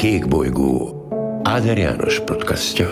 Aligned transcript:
Kék 0.00 0.28
bolygó 0.28 1.06
Áder 1.42 1.78
János 1.78 2.20
podcastja. 2.20 2.86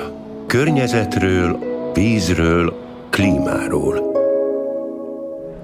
Környezetről, 0.47 1.59
vízről, 1.95 2.75
klímáról. 3.11 4.13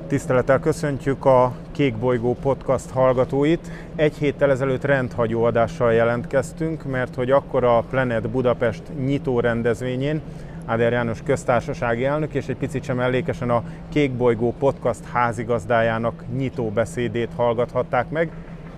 Tisztelettel 0.09 0.61
köszöntjük 0.61 1.25
a 1.25 1.55
Kék 1.73 1.97
Bolygó 1.97 2.37
podcast 2.43 2.91
hallgatóit. 2.91 3.71
Egy 3.97 4.17
héttel 4.17 4.51
ezelőtt 4.51 4.85
rendhagyó 4.85 5.43
adással 5.43 5.93
jelentkeztünk, 5.93 6.85
mert 6.85 7.15
hogy 7.15 7.31
akkor 7.31 7.65
a 7.65 7.85
Planet 7.91 8.31
Budapest 8.31 8.83
nyitó 9.05 9.41
rendezvényén 9.41 10.21
Áder 10.67 10.93
János 10.93 11.23
köztársasági 11.25 12.05
elnök, 12.05 12.35
és 12.35 12.47
egy 12.47 12.57
picit 12.57 12.85
sem 12.85 12.97
mellékesen 12.97 13.51
a 13.51 13.63
Kék 13.93 14.13
Bolygó 14.13 14.55
podcast 14.59 15.05
házigazdájának 15.13 16.25
nyitó 16.37 16.71
beszédét 16.71 17.31
hallgathatták 17.37 18.11
meg. 18.11 18.31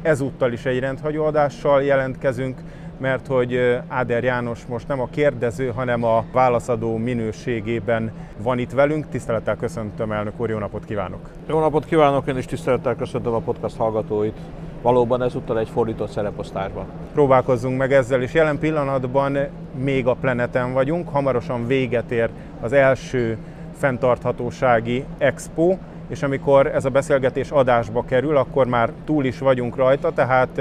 Ezúttal 0.07 0.53
is 0.53 0.65
egy 0.65 0.79
rendhagyó 0.79 1.25
adással 1.25 1.83
jelentkezünk, 1.83 2.61
mert 2.99 3.27
hogy 3.27 3.81
Áder 3.89 4.25
János 4.25 4.67
most 4.67 4.89
nem 4.89 5.01
a 5.01 5.09
kérdező, 5.11 5.69
hanem 5.69 6.05
a 6.05 6.25
válaszadó 6.33 6.97
minőségében 6.97 8.13
van 8.43 8.59
itt 8.59 8.71
velünk. 8.71 9.09
Tisztelettel 9.09 9.57
köszöntöm, 9.57 10.13
elnök 10.13 10.41
úr, 10.41 10.51
jó 10.51 10.59
napot 10.59 10.85
kívánok! 10.85 11.31
Jó 11.49 11.61
napot 11.61 11.85
kívánok, 11.85 12.27
én 12.27 12.37
is 12.37 12.45
tisztelettel 12.45 12.97
köszöntöm 12.97 13.33
a 13.35 13.39
podcast 13.39 13.77
hallgatóit. 13.77 14.37
Valóban 14.83 15.23
ezúttal 15.23 15.59
egy 15.59 15.69
fordított 15.69 16.11
szereposztásban. 16.11 16.87
Próbálkozzunk 17.13 17.79
meg 17.79 17.93
ezzel, 17.93 18.23
és 18.23 18.33
jelen 18.33 18.59
pillanatban 18.59 19.39
még 19.75 20.07
a 20.07 20.15
planeten 20.15 20.73
vagyunk, 20.73 21.09
hamarosan 21.09 21.67
véget 21.67 22.11
ér 22.11 22.31
az 22.61 22.73
első 22.73 23.37
fenntarthatósági 23.77 25.05
expo, 25.19 25.77
és 26.09 26.23
amikor 26.23 26.67
ez 26.67 26.85
a 26.85 26.91
beszélgetés 26.91 27.51
adásba 27.51 28.05
kerül, 28.05 28.37
akkor 28.37 28.67
már 28.67 28.91
túl 29.05 29.25
is 29.25 29.39
vagyunk 29.39 29.77
rajta, 29.77 30.13
tehát 30.13 30.61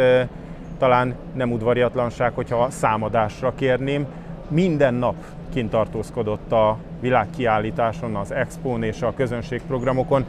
talán 0.78 1.16
nem 1.34 1.52
udvariatlanság, 1.52 2.34
hogyha 2.34 2.70
számadásra 2.70 3.54
kérném. 3.56 4.06
Minden 4.48 4.94
nap 4.94 5.16
kint 5.54 5.70
tartózkodott 5.70 6.52
a 6.52 6.78
világkiállításon, 7.00 8.16
az 8.16 8.32
Expón 8.32 8.84
és 8.84 9.02
a 9.02 9.14
közönségprogramokon. 9.16 10.26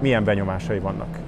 Milyen 0.00 0.24
benyomásai 0.24 0.78
vannak? 0.78 1.18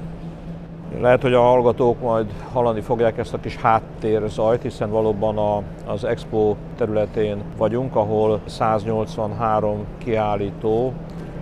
Lehet, 1.01 1.23
hogy 1.23 1.35
a 1.35 1.41
hallgatók 1.41 2.01
majd 2.01 2.27
hallani 2.53 2.81
fogják 2.81 3.19
ezt 3.19 3.35
a 3.35 3.41
kis 3.41 3.57
háttérzajt, 3.57 4.63
hiszen 4.63 4.91
valóban 4.91 5.39
a, 5.39 5.63
az 5.87 6.05
Expo 6.05 6.57
területén 6.77 7.43
vagyunk, 7.57 7.97
ahol 7.97 8.41
183 8.45 9.85
kiállító 9.99 10.93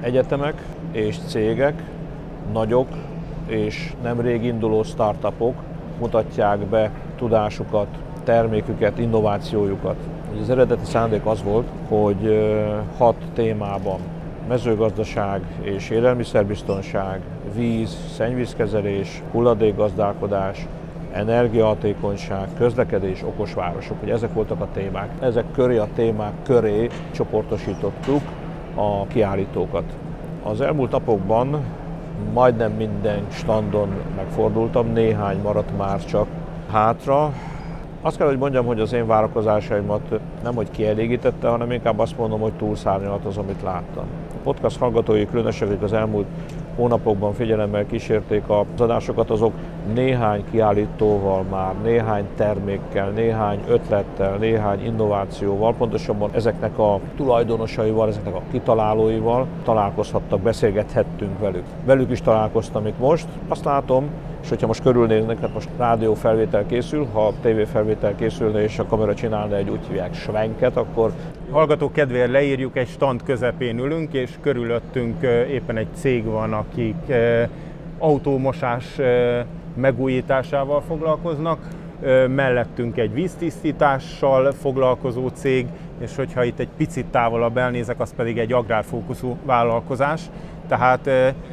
egyetemek 0.00 0.62
és 0.92 1.16
cégek, 1.26 1.82
nagyok 2.52 2.88
és 3.46 3.92
nemrég 4.02 4.44
induló 4.44 4.82
startupok 4.82 5.54
mutatják 5.98 6.58
be 6.58 6.90
tudásukat, 7.16 7.86
terméküket, 8.24 8.98
innovációjukat. 8.98 9.96
Az 10.42 10.50
eredeti 10.50 10.84
szándék 10.84 11.26
az 11.26 11.42
volt, 11.42 11.66
hogy 11.88 12.50
hat 12.96 13.16
témában 13.34 14.00
mezőgazdaság 14.48 15.40
és 15.60 15.90
élelmiszerbiztonság, 15.90 17.20
víz, 17.54 17.96
szennyvízkezelés, 18.14 19.22
hulladékgazdálkodás, 19.32 20.66
energiahatékonyság, 21.12 22.48
közlekedés, 22.58 23.22
okos 23.22 23.54
városok. 23.54 24.02
Ugye 24.02 24.12
ezek 24.12 24.34
voltak 24.34 24.60
a 24.60 24.68
témák. 24.72 25.10
Ezek 25.20 25.44
köré 25.52 25.76
a 25.76 25.88
témák 25.94 26.32
köré 26.42 26.88
csoportosítottuk 27.12 28.20
a 28.80 29.06
kiállítókat. 29.06 29.84
Az 30.42 30.60
elmúlt 30.60 30.90
napokban 30.90 31.64
majdnem 32.32 32.72
minden 32.72 33.26
standon 33.30 33.88
megfordultam, 34.16 34.92
néhány 34.92 35.40
maradt 35.42 35.76
már 35.76 36.04
csak 36.04 36.26
hátra. 36.70 37.32
Azt 38.02 38.16
kell, 38.16 38.26
hogy 38.26 38.38
mondjam, 38.38 38.66
hogy 38.66 38.80
az 38.80 38.92
én 38.92 39.06
várakozásaimat 39.06 40.20
nem 40.42 40.54
hogy 40.54 40.70
kielégítette, 40.70 41.48
hanem 41.48 41.70
inkább 41.70 41.98
azt 41.98 42.18
mondom, 42.18 42.40
hogy 42.40 42.52
túlszárnyalt 42.52 43.24
az, 43.24 43.36
amit 43.36 43.62
láttam. 43.62 44.04
A 44.34 44.42
podcast 44.42 44.78
hallgatói 44.78 45.26
különösen, 45.26 45.78
az 45.82 45.92
elmúlt 45.92 46.26
hónapokban 46.76 47.32
figyelemmel 47.32 47.86
kísérték 47.86 48.42
az 48.48 48.80
adásokat, 48.80 49.30
azok 49.30 49.52
néhány 49.94 50.44
kiállítóval 50.50 51.42
már, 51.42 51.74
néhány 51.82 52.24
termékkel, 52.36 53.10
néhány 53.10 53.60
ötlettel, 53.68 54.36
néhány 54.36 54.84
innovációval, 54.84 55.74
pontosabban 55.74 56.30
ezeknek 56.32 56.78
a 56.78 57.00
tulajdonosaival, 57.16 58.08
ezeknek 58.08 58.34
a 58.34 58.42
kitalálóival 58.50 59.46
találkozhattak, 59.64 60.40
beszélgethettünk 60.40 61.38
velük. 61.38 61.64
Velük 61.84 62.10
is 62.10 62.20
találkoztam 62.20 62.86
itt 62.86 62.98
most. 62.98 63.26
Azt 63.48 63.64
látom, 63.64 64.08
és 64.42 64.48
hogyha 64.48 64.66
most 64.66 64.82
körülnéznek, 64.82 65.40
hát 65.40 65.54
most 65.54 65.68
rádió 65.78 66.14
felvétel 66.14 66.66
készül, 66.66 67.06
ha 67.12 67.32
TV 67.42 67.60
felvétel 67.72 68.14
készülne 68.14 68.62
és 68.62 68.78
a 68.78 68.86
kamera 68.86 69.14
csinálna 69.14 69.56
egy 69.56 69.68
úgy 69.68 69.86
hívják 69.88 70.14
svenket, 70.14 70.76
akkor... 70.76 71.12
Hallgatók 71.50 71.92
kedvéért 71.92 72.30
leírjuk, 72.30 72.76
egy 72.76 72.88
stand 72.88 73.22
közepén 73.22 73.78
ülünk, 73.78 74.12
és 74.12 74.30
körülöttünk 74.40 75.22
éppen 75.50 75.76
egy 75.76 75.88
cég 75.94 76.24
van, 76.24 76.52
akik 76.52 77.12
autómosás 77.98 78.98
megújításával 79.74 80.80
foglalkoznak, 80.80 81.58
mellettünk 82.28 82.96
egy 82.96 83.12
víztisztítással 83.12 84.52
foglalkozó 84.52 85.28
cég, 85.28 85.66
és 85.98 86.16
hogyha 86.16 86.44
itt 86.44 86.58
egy 86.58 86.68
picit 86.76 87.06
távolabb 87.06 87.56
elnézek, 87.56 88.00
az 88.00 88.14
pedig 88.16 88.38
egy 88.38 88.52
agrárfókuszú 88.52 89.36
vállalkozás. 89.44 90.22
Tehát 90.68 91.10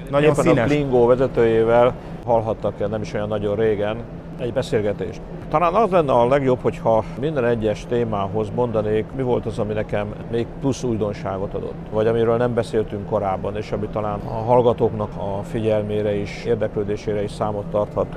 nagyon 0.09 0.31
Éppen 0.31 0.43
színes. 0.43 0.63
a 0.63 0.67
Klingo 0.67 1.05
vezetőjével 1.05 1.93
hallhattak 2.25 2.89
nem 2.89 3.01
is 3.01 3.13
olyan 3.13 3.27
nagyon 3.27 3.55
régen 3.55 3.97
egy 4.39 4.53
beszélgetést. 4.53 5.21
Talán 5.49 5.73
az 5.73 5.89
lenne 5.89 6.11
a 6.11 6.27
legjobb, 6.27 6.61
hogyha 6.61 7.03
minden 7.19 7.45
egyes 7.45 7.85
témához 7.89 8.47
mondanék, 8.55 9.05
mi 9.15 9.21
volt 9.21 9.45
az, 9.45 9.59
ami 9.59 9.73
nekem 9.73 10.07
még 10.31 10.47
plusz 10.59 10.83
újdonságot 10.83 11.53
adott, 11.53 11.75
vagy 11.91 12.07
amiről 12.07 12.37
nem 12.37 12.53
beszéltünk 12.53 13.09
korábban, 13.09 13.55
és 13.55 13.71
ami 13.71 13.87
talán 13.87 14.19
a 14.19 14.43
hallgatóknak 14.43 15.09
a 15.15 15.43
figyelmére 15.43 16.15
is, 16.15 16.43
érdeklődésére 16.45 17.23
is 17.23 17.31
számot 17.31 17.65
tarthat. 17.65 18.07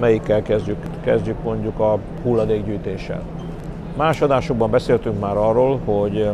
Melyikkel 0.00 0.42
kezdjük? 0.42 0.78
Kezdjük 1.04 1.42
mondjuk 1.42 1.78
a 1.78 1.98
hulladékgyűjtéssel. 2.22 3.22
Más 3.96 4.20
adásokban 4.20 4.70
beszéltünk 4.70 5.20
már 5.20 5.36
arról, 5.36 5.80
hogy 5.84 6.30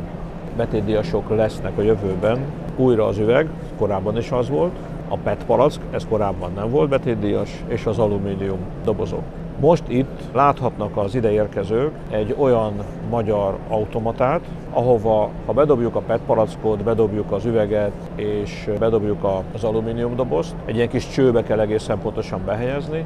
betétdiasok 0.57 1.37
lesznek 1.37 1.79
a 1.79 1.83
jövőben, 1.83 2.39
újra 2.77 3.07
az 3.07 3.19
üveg, 3.19 3.49
korábban 3.79 4.17
is 4.17 4.31
az 4.31 4.49
volt, 4.49 4.73
a 5.09 5.17
PET 5.17 5.45
palack, 5.45 5.81
ez 5.91 6.07
korábban 6.09 6.53
nem 6.55 6.71
volt 6.71 6.89
betétdíjas, 6.89 7.65
és 7.69 7.87
az 7.87 7.99
alumínium 7.99 8.59
dobozok. 8.85 9.23
Most 9.61 9.83
itt 9.87 10.21
láthatnak 10.33 10.97
az 10.97 11.15
ideérkezők 11.15 11.93
egy 12.11 12.35
olyan 12.39 12.73
magyar 13.11 13.57
automatát, 13.69 14.41
ahova 14.71 15.31
ha 15.47 15.53
bedobjuk 15.53 15.95
a 15.95 16.01
PET 16.01 16.21
palackot, 16.27 16.83
bedobjuk 16.83 17.33
az 17.33 17.45
üveget 17.45 17.93
és 18.15 18.71
bedobjuk 18.79 19.27
az 19.55 19.65
alumínium 19.65 20.17
dobozt, 20.17 20.55
egy 20.65 20.77
ilyen 20.77 20.89
kis 20.89 21.09
csőbe 21.09 21.43
kell 21.43 21.61
egészen 21.61 21.99
pontosan 21.99 22.41
behelyezni, 22.45 23.05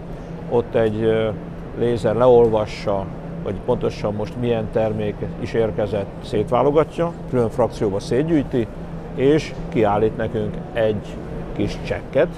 ott 0.51 0.75
egy 0.75 1.13
lézer 1.79 2.15
leolvassa, 2.15 3.05
vagy 3.43 3.55
pontosan 3.65 4.15
most 4.15 4.35
milyen 4.41 4.69
termék 4.73 5.15
is 5.41 5.53
érkezett, 5.53 6.11
szétválogatja, 6.25 7.13
külön 7.31 7.51
frakcióba 7.51 8.01
szétgyűjti, 8.01 8.67
és 9.15 9.55
kiállít 9.69 10.17
nekünk 10.17 10.57
egy 10.73 11.17
kis 11.63 11.79
csekket, 11.83 12.29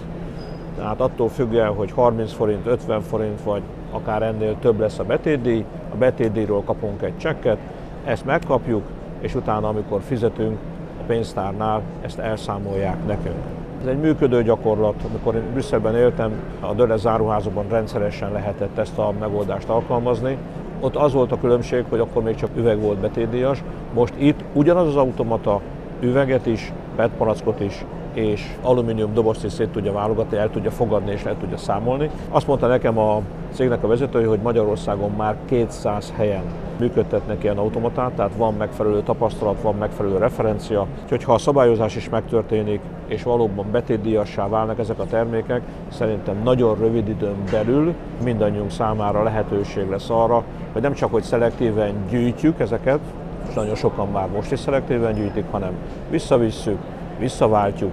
tehát 0.77 1.01
attól 1.01 1.29
függően, 1.29 1.75
hogy 1.75 1.93
30 1.93 2.33
forint, 2.33 2.67
50 2.67 3.01
forint, 3.01 3.43
vagy 3.43 3.63
akár 3.91 4.23
ennél 4.23 4.57
több 4.61 4.81
lesz 4.81 4.99
a 4.99 5.05
betétdíj, 5.05 5.65
a 5.93 5.97
betétdíjról 5.97 6.63
kapunk 6.63 7.03
egy 7.03 7.19
csekket, 7.19 7.59
ezt 8.05 8.25
megkapjuk, 8.25 8.83
és 9.21 9.35
utána, 9.35 9.69
amikor 9.69 10.01
fizetünk 10.07 10.59
a 11.01 11.03
pénztárnál, 11.07 11.83
ezt 12.01 12.19
elszámolják 12.19 13.07
nekünk. 13.07 13.43
Ez 13.81 13.87
egy 13.87 13.99
működő 13.99 14.43
gyakorlat, 14.43 14.95
amikor 15.11 15.35
én 15.35 15.43
Brüsszelben 15.53 15.97
éltem, 15.97 16.33
a 16.61 16.73
Döle 16.73 16.97
záruházakban 16.97 17.69
rendszeresen 17.69 18.33
lehetett 18.33 18.79
ezt 18.79 18.99
a 18.99 19.13
megoldást 19.21 19.69
alkalmazni. 19.69 20.37
Ott 20.81 20.97
az 20.97 21.13
volt 21.13 21.33
a 21.33 21.41
különbség, 21.41 21.85
hogy 21.89 22.01
akkor 22.01 22.23
még 22.23 22.35
csak 22.35 22.51
üveg 22.57 22.81
volt 22.81 22.99
betétdíjas, 22.99 23.63
most 23.95 24.15
itt 24.19 24.45
ugyanaz 24.53 24.87
az 24.87 24.97
automata 24.97 25.61
üveget 26.01 26.47
is, 26.47 26.73
PET 26.97 27.11
palackot 27.11 27.61
is 27.61 27.85
és 28.15 28.57
alumínium 28.63 29.15
dobozt 29.15 29.45
is 29.45 29.53
szét 29.53 29.69
tudja 29.69 29.93
válogatni, 29.93 30.37
el 30.37 30.51
tudja 30.51 30.71
fogadni 30.71 31.13
és 31.13 31.25
el 31.25 31.37
tudja 31.41 31.57
számolni. 31.57 32.11
Azt 32.29 32.47
mondta 32.47 32.67
nekem 32.67 32.99
a 32.99 33.21
cégnek 33.53 33.83
a 33.83 33.87
vezetője, 33.87 34.27
hogy 34.27 34.41
Magyarországon 34.43 35.11
már 35.17 35.37
200 35.45 36.13
helyen 36.17 36.43
működtetnek 36.79 37.43
ilyen 37.43 37.59
automatát, 37.59 38.13
tehát 38.13 38.33
van 38.37 38.55
megfelelő 38.55 39.03
tapasztalat, 39.03 39.63
van 39.63 39.75
megfelelő 39.75 40.17
referencia. 40.17 40.87
Úgyhogy 41.03 41.25
ha 41.25 41.33
a 41.33 41.39
szabályozás 41.39 41.97
is 41.97 42.09
megtörténik, 42.09 42.81
és 43.07 43.23
valóban 43.23 43.67
betétdíjassá 43.71 44.49
válnak 44.49 44.79
ezek 44.79 44.99
a 44.99 45.05
termékek, 45.05 45.63
szerintem 45.89 46.41
nagyon 46.45 46.79
rövid 46.79 47.09
időn 47.09 47.45
belül 47.51 47.95
mindannyiunk 48.25 48.71
számára 48.71 49.23
lehetőség 49.23 49.89
lesz 49.89 50.11
arra, 50.11 50.43
hogy 50.73 50.83
nem 50.83 50.93
csak 50.93 51.11
hogy 51.11 51.23
szelektíven 51.23 51.93
gyűjtjük 52.11 52.61
ezeket, 52.61 53.01
és 53.49 53.55
nagyon 53.55 53.75
sokan 53.75 54.09
már 54.09 54.29
most 54.29 54.53
is 54.53 54.59
szelektíven 54.59 55.15
gyűjtik, 55.15 55.45
hanem 55.51 55.73
visszavisszük, 56.11 56.79
visszaváltjuk, 57.19 57.91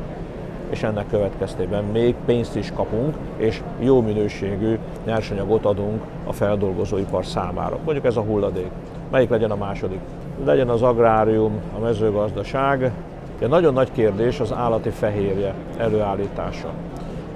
és 0.70 0.84
ennek 0.84 1.08
következtében 1.10 1.84
még 1.84 2.16
pénzt 2.26 2.56
is 2.56 2.72
kapunk, 2.76 3.16
és 3.38 3.62
jó 3.80 4.02
minőségű 4.02 4.78
nyersanyagot 5.06 5.66
adunk 5.66 6.02
a 6.26 6.34
feldolgozóipar 6.34 7.26
számára. 7.26 7.78
Mondjuk 7.84 8.06
ez 8.06 8.18
a 8.18 8.22
hulladék. 8.22 8.70
Melyik 9.12 9.30
legyen 9.30 9.52
a 9.52 9.56
második? 9.56 10.00
Legyen 10.46 10.70
az 10.70 10.82
agrárium, 10.82 11.60
a 11.78 11.80
mezőgazdaság. 11.80 12.92
Egy 13.40 13.50
nagyon 13.50 13.74
nagy 13.74 13.92
kérdés 13.92 14.40
az 14.40 14.54
állati 14.54 14.90
fehérje 14.90 15.54
előállítása. 15.78 16.70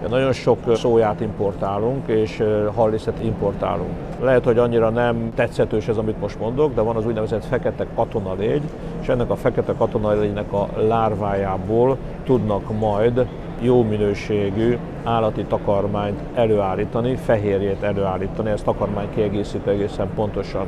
Nagyon 0.10 0.34
sok 0.34 0.76
szóját 0.76 1.22
importálunk, 1.22 2.08
és 2.08 2.44
halliszet 2.74 3.24
importálunk. 3.24 3.90
Lehet, 4.22 4.44
hogy 4.44 4.58
annyira 4.58 4.90
nem 4.90 5.32
tetszetős 5.36 5.88
ez, 5.88 5.98
amit 5.98 6.20
most 6.20 6.40
mondok, 6.40 6.74
de 6.74 6.82
van 6.82 6.96
az 6.96 7.06
úgynevezett 7.06 7.46
fekete 7.46 7.86
katonalégy, 7.96 8.62
és 9.02 9.08
ennek 9.08 9.30
a 9.30 9.36
fekete 9.36 9.74
katonalégynek 9.78 10.54
a 10.54 10.68
lárvájából 10.78 11.98
tudnak 12.24 12.80
majd 12.80 13.28
jó 13.62 13.84
minőségű 13.84 14.78
állati 15.04 15.44
takarmányt 15.44 16.20
előállítani, 16.34 17.16
fehérjét 17.16 17.84
előállítani, 17.84 18.50
ez 18.50 18.62
takarmány 18.62 19.08
kiegészítő 19.14 19.72
egészen 19.72 20.08
pontosan. 20.16 20.66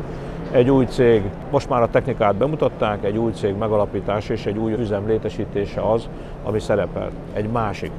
Egy 0.52 0.70
új 0.70 0.86
cég, 0.86 1.24
most 1.52 1.70
már 1.70 1.82
a 1.82 1.90
technikát 1.90 2.36
bemutatták, 2.36 3.04
egy 3.04 3.18
új 3.18 3.32
cég 3.32 3.56
megalapítása 3.58 4.34
és 4.34 4.46
egy 4.46 4.58
új 4.58 4.74
üzem 4.74 5.08
létesítése 5.08 5.92
az, 5.92 6.10
ami 6.44 6.60
szerepel. 6.60 7.10
Egy 7.34 7.50
másik 7.50 7.92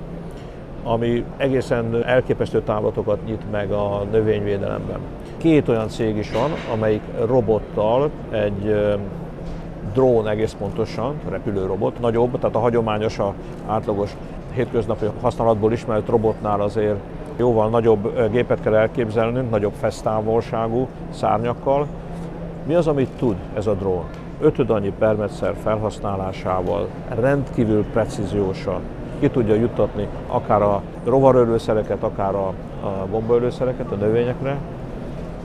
ami 0.83 1.25
egészen 1.37 2.05
elképesztő 2.05 2.63
távlatokat 2.63 3.25
nyit 3.27 3.51
meg 3.51 3.71
a 3.71 4.05
növényvédelemben. 4.11 4.99
Két 5.37 5.69
olyan 5.69 5.89
cég 5.89 6.17
is 6.17 6.33
van, 6.33 6.51
amelyik 6.73 7.03
robottal 7.27 8.11
egy 8.31 8.77
drón 9.93 10.29
egész 10.29 10.57
pontosan, 10.59 11.15
repülőrobot, 11.29 12.01
nagyobb, 12.01 12.39
tehát 12.39 12.57
a 12.57 12.59
hagyományos, 12.59 13.19
a 13.19 13.35
átlagos 13.67 14.17
hétköznapi 14.53 15.07
használatból 15.21 15.73
ismert 15.73 16.09
robotnál 16.09 16.61
azért 16.61 16.97
jóval 17.37 17.69
nagyobb 17.69 18.31
gépet 18.31 18.61
kell 18.61 18.75
elképzelnünk, 18.75 19.51
nagyobb 19.51 19.73
fesztávolságú 19.73 20.89
szárnyakkal. 21.11 21.87
Mi 22.67 22.75
az, 22.75 22.87
amit 22.87 23.11
tud 23.19 23.37
ez 23.55 23.67
a 23.67 23.75
drón? 23.75 24.05
Ötöd 24.41 24.71
annyi 24.71 24.93
permetszer 24.99 25.55
felhasználásával, 25.63 26.89
rendkívül 27.21 27.85
precíziósan, 27.85 28.81
ki 29.19 29.29
tudja 29.29 29.55
juttatni 29.55 30.07
akár 30.27 30.63
a 30.63 30.83
rovarölőszereket, 31.05 32.03
akár 32.03 32.35
a, 32.35 32.47
a 32.83 33.07
gombaölőszereket 33.11 33.93
a 33.93 33.95
növényekre, 33.95 34.57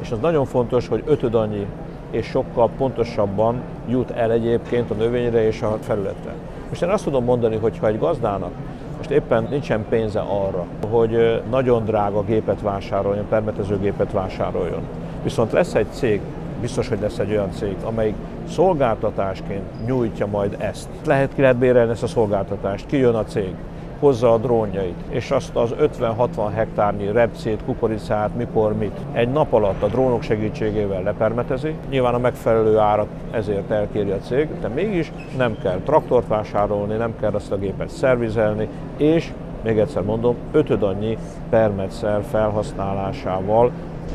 és 0.02 0.12
az 0.12 0.20
nagyon 0.20 0.46
fontos, 0.46 0.88
hogy 0.88 1.04
ötöd 1.06 1.36
annyi 1.36 1.68
és 2.12 2.25
sokkal 2.25 2.70
pontosabban 2.78 3.62
jut 3.88 4.12
el 4.12 4.31
egyébként 4.31 4.92
a 4.92 4.94
növényre 4.94 5.46
és 5.46 5.62
a 5.62 5.78
felületre. 5.81 6.34
Most 6.70 6.81
én 6.81 6.90
azt 6.90 7.04
tudom 7.04 7.24
mondani, 7.24 7.56
hogy 7.56 7.78
ha 7.78 7.88
egy 7.88 8.00
gazdának 8.00 8.52
most 8.98 9.16
éppen 9.16 9.48
nincsen 9.50 9.86
pénze 9.90 10.20
arra, 10.20 10.66
hogy 10.90 11.42
nagyon 11.50 11.86
drága 11.86 12.24
gépet 12.24 12.62
vásároljon, 12.62 13.28
permetezőgépet 13.30 14.12
vásároljon, 14.12 14.81
viszont 15.24 15.52
lesz 15.52 15.74
egy 15.75 15.88
cég, 15.92 16.22
biztos, 16.63 16.88
hogy 16.88 17.00
lesz 17.01 17.19
egy 17.19 17.31
olyan 17.31 17.51
cég, 17.51 17.75
amelyik 17.83 18.15
szolgáltatásként 18.50 19.86
nyújtja 19.86 20.25
majd 20.25 20.56
ezt. 20.60 20.89
Lehet 21.06 21.33
ki 21.36 21.42
lehet 21.42 21.57
bérelni 21.57 21.92
ezt 21.92 22.04
a 22.04 22.07
szolgáltatást, 22.07 22.86
kijön 22.86 23.15
a 23.15 23.24
cég, 23.24 23.54
hozza 24.00 24.33
a 24.33 24.38
drónjait, 24.38 25.04
és 25.10 25.31
azt 25.31 25.56
az 25.56 25.75
50-60 26.00 26.51
hektárnyi 26.54 27.12
repcét, 27.12 27.63
kukoricát, 27.65 28.36
mikor 28.36 28.74
mit 28.74 29.00
egy 29.13 29.31
nap 29.31 29.54
alatt 29.54 29.81
a 29.81 29.88
drónok 29.88 30.21
segítségével 30.21 31.04
lepermetezi. 31.04 31.75
Nyilván 31.89 32.13
a 32.13 32.18
megfelelő 32.18 32.77
árat 32.77 33.07
ezért 33.31 33.71
elkéri 33.71 34.12
a 34.12 34.19
cég, 34.19 34.48
de 34.62 34.68
mégis 34.68 35.12
nem 35.38 35.57
kell 35.62 35.80
traktort 35.86 36.27
vásárolni, 36.27 36.95
nem 36.95 37.13
kell 37.19 37.33
azt 37.33 37.51
a 37.51 37.57
gépet 37.57 37.89
szervizelni, 37.89 38.68
és 38.98 39.31
még 39.63 39.77
egyszer 39.77 40.04
mondom, 40.04 40.36
ötöd 40.51 40.83
annyi 40.83 41.18
permetszer 41.50 42.21
felhasználásával 42.31 43.71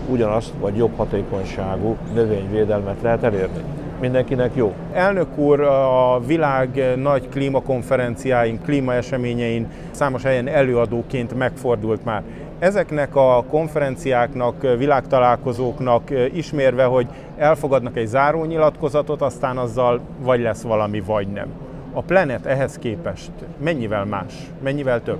ugyanazt 0.08 0.52
vagy 0.60 0.76
jobb 0.76 0.96
hatékonyságú 0.96 1.96
növényvédelmet 2.14 3.02
lehet 3.02 3.22
elérni 3.22 3.62
mindenkinek 4.00 4.50
jó. 4.54 4.74
Elnök 4.92 5.38
úr, 5.38 5.60
a 5.60 6.20
világ 6.26 6.94
nagy 6.96 7.28
klímakonferenciáin, 7.28 8.60
klímaeseményein 8.62 9.66
számos 9.90 10.22
helyen 10.22 10.48
előadóként 10.48 11.34
megfordult 11.34 12.04
már. 12.04 12.22
Ezeknek 12.58 13.16
a 13.16 13.44
konferenciáknak, 13.50 14.62
világtalálkozóknak 14.78 16.10
ismérve, 16.32 16.84
hogy 16.84 17.06
elfogadnak 17.36 17.96
egy 17.96 18.06
zárónyilatkozatot, 18.06 19.22
aztán 19.22 19.56
azzal 19.56 20.00
vagy 20.20 20.40
lesz 20.40 20.62
valami, 20.62 21.00
vagy 21.00 21.28
nem. 21.28 21.48
A 21.92 22.02
Planet 22.02 22.46
ehhez 22.46 22.78
képest 22.78 23.30
mennyivel 23.62 24.04
más, 24.04 24.34
mennyivel 24.62 25.02
több? 25.02 25.18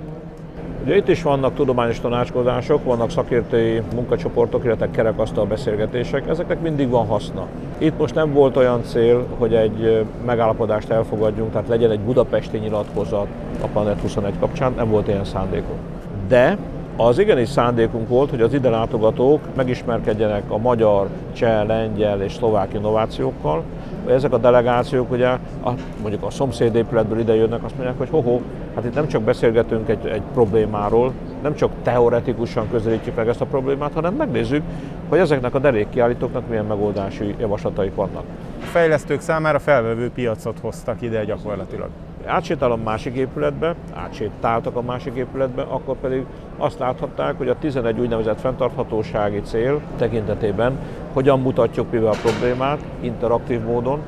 Ugye 0.83 0.95
itt 0.95 1.07
is 1.07 1.21
vannak 1.21 1.53
tudományos 1.53 1.99
tanácskozások, 1.99 2.83
vannak 2.83 3.09
szakértői 3.11 3.81
munkacsoportok, 3.95 4.63
illetve 4.63 4.89
kerekasztal 4.89 5.45
beszélgetések, 5.45 6.27
ezeknek 6.27 6.61
mindig 6.61 6.89
van 6.89 7.05
haszna. 7.05 7.47
Itt 7.77 7.97
most 7.97 8.15
nem 8.15 8.33
volt 8.33 8.57
olyan 8.57 8.83
cél, 8.83 9.25
hogy 9.37 9.53
egy 9.53 10.05
megállapodást 10.25 10.89
elfogadjunk, 10.89 11.51
tehát 11.51 11.67
legyen 11.67 11.91
egy 11.91 11.99
budapesti 11.99 12.57
nyilatkozat 12.57 13.27
a 13.61 13.67
Planet 13.67 14.01
21 14.01 14.33
kapcsán, 14.39 14.73
nem 14.75 14.89
volt 14.89 15.07
ilyen 15.07 15.25
szándékunk. 15.25 15.79
De 16.27 16.57
az 17.01 17.19
igenis 17.19 17.49
szándékunk 17.49 18.07
volt, 18.07 18.29
hogy 18.29 18.41
az 18.41 18.53
ide 18.53 18.69
látogatók 18.69 19.41
megismerkedjenek 19.55 20.43
a 20.47 20.57
magyar, 20.57 21.07
cseh, 21.33 21.65
lengyel 21.67 22.21
és 22.21 22.33
szlovák 22.33 22.73
innovációkkal. 22.73 23.63
Ezek 24.07 24.33
a 24.33 24.37
delegációk 24.37 25.11
ugye 25.11 25.27
a, 25.63 25.73
mondjuk 26.01 26.23
a 26.23 26.29
szomszédépületből 26.29 27.19
ide 27.19 27.35
jönnek, 27.35 27.63
azt 27.63 27.75
mondják, 27.75 27.97
hogy 27.97 28.09
hoho, 28.09 28.39
hát 28.75 28.85
itt 28.85 28.93
nem 28.93 29.07
csak 29.07 29.21
beszélgetünk 29.21 29.89
egy, 29.89 30.05
egy 30.05 30.21
problémáról, 30.33 31.13
nem 31.41 31.55
csak 31.55 31.71
teoretikusan 31.83 32.69
közelítjük 32.71 33.15
meg 33.15 33.27
ezt 33.27 33.41
a 33.41 33.45
problémát, 33.45 33.93
hanem 33.93 34.13
megnézzük, 34.13 34.63
hogy 35.09 35.19
ezeknek 35.19 35.55
a 35.55 35.59
derékkiállítóknak 35.59 36.47
milyen 36.49 36.65
megoldási 36.65 37.35
javaslataik 37.39 37.95
vannak. 37.95 38.23
A 38.61 38.65
fejlesztők 38.65 39.21
számára 39.21 39.59
felvevő 39.59 40.09
piacot 40.09 40.59
hoztak 40.59 41.01
ide 41.01 41.25
gyakorlatilag 41.25 41.89
átsétálom 42.29 42.81
másik 42.81 43.15
épületbe, 43.15 43.75
átsétáltak 43.93 44.75
a 44.75 44.81
másik 44.81 45.15
épületbe, 45.15 45.61
akkor 45.61 45.95
pedig 45.95 46.25
azt 46.57 46.79
láthatták, 46.79 47.37
hogy 47.37 47.49
a 47.49 47.57
11 47.59 47.99
úgynevezett 47.99 48.39
fenntarthatósági 48.39 49.41
cél 49.41 49.81
tekintetében 49.97 50.79
hogyan 51.13 51.39
mutatjuk 51.39 51.91
mivel 51.91 52.11
a 52.11 52.17
problémát 52.21 52.79
interaktív 52.99 53.61
módon, 53.61 53.99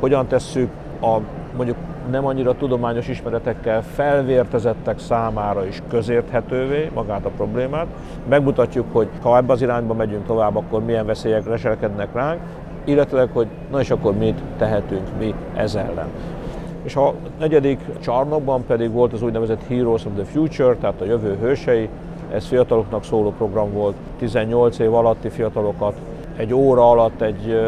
hogyan 0.00 0.26
tesszük 0.26 0.70
a 1.00 1.18
mondjuk 1.56 1.76
nem 2.10 2.26
annyira 2.26 2.56
tudományos 2.56 3.08
ismeretekkel 3.08 3.82
felvértezettek 3.82 4.98
számára 4.98 5.66
is 5.66 5.82
közérthetővé 5.88 6.90
magát 6.94 7.24
a 7.24 7.28
problémát. 7.28 7.86
Megmutatjuk, 8.28 8.86
hogy 8.92 9.08
ha 9.22 9.36
ebbe 9.36 9.52
az 9.52 9.62
irányba 9.62 9.94
megyünk 9.94 10.26
tovább, 10.26 10.56
akkor 10.56 10.84
milyen 10.84 11.06
veszélyek 11.06 11.46
leselkednek 11.46 12.08
ránk, 12.12 12.40
illetve 12.84 13.28
hogy 13.32 13.46
na 13.70 13.80
és 13.80 13.90
akkor 13.90 14.16
mit 14.16 14.40
tehetünk 14.58 15.08
mi 15.18 15.34
ez 15.54 15.74
ellen. 15.74 16.08
És 16.82 16.96
a 16.96 17.14
negyedik 17.38 17.80
csarnokban 18.00 18.64
pedig 18.66 18.92
volt 18.92 19.12
az 19.12 19.22
úgynevezett 19.22 19.66
Heroes 19.68 20.04
of 20.04 20.12
the 20.14 20.24
Future, 20.24 20.74
tehát 20.74 21.00
a 21.00 21.04
jövő 21.04 21.36
hősei. 21.40 21.88
Ez 22.32 22.46
fiataloknak 22.46 23.04
szóló 23.04 23.30
program 23.30 23.72
volt, 23.72 23.94
18 24.18 24.78
év 24.78 24.94
alatti 24.94 25.28
fiatalokat 25.28 25.94
egy 26.36 26.54
óra 26.54 26.90
alatt 26.90 27.20
egy 27.20 27.60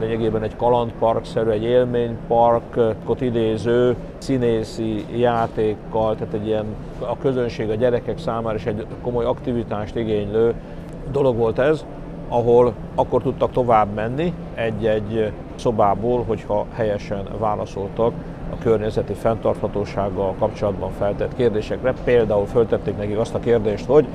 lényegében 0.00 0.42
egy 0.42 0.56
kalandparkszerű, 0.56 1.50
egy 1.50 1.62
élményparkot 1.62 3.20
idéző 3.20 3.96
színészi 4.18 5.04
játékkal, 5.16 6.14
tehát 6.14 6.34
egy 6.34 6.46
ilyen 6.46 6.64
a 6.98 7.18
közönség, 7.18 7.70
a 7.70 7.74
gyerekek 7.74 8.18
számára 8.18 8.56
is 8.56 8.66
egy 8.66 8.86
komoly 9.02 9.24
aktivitást 9.24 9.96
igénylő 9.96 10.54
dolog 11.12 11.36
volt 11.36 11.58
ez, 11.58 11.84
ahol 12.28 12.72
akkor 12.94 13.22
tudtak 13.22 13.52
tovább 13.52 13.94
menni 13.94 14.32
egy-egy 14.54 15.32
szobából, 15.54 16.24
hogyha 16.26 16.66
helyesen 16.72 17.28
válaszoltak 17.38 18.12
a 18.52 18.58
környezeti 18.62 19.12
fenntarthatósággal 19.12 20.34
kapcsolatban 20.38 20.90
feltett 20.90 21.34
kérdésekre. 21.34 21.94
Például 22.04 22.46
föltették 22.46 22.96
nekik 22.96 23.18
azt 23.18 23.34
a 23.34 23.40
kérdést, 23.40 23.86
hogy 23.86 24.06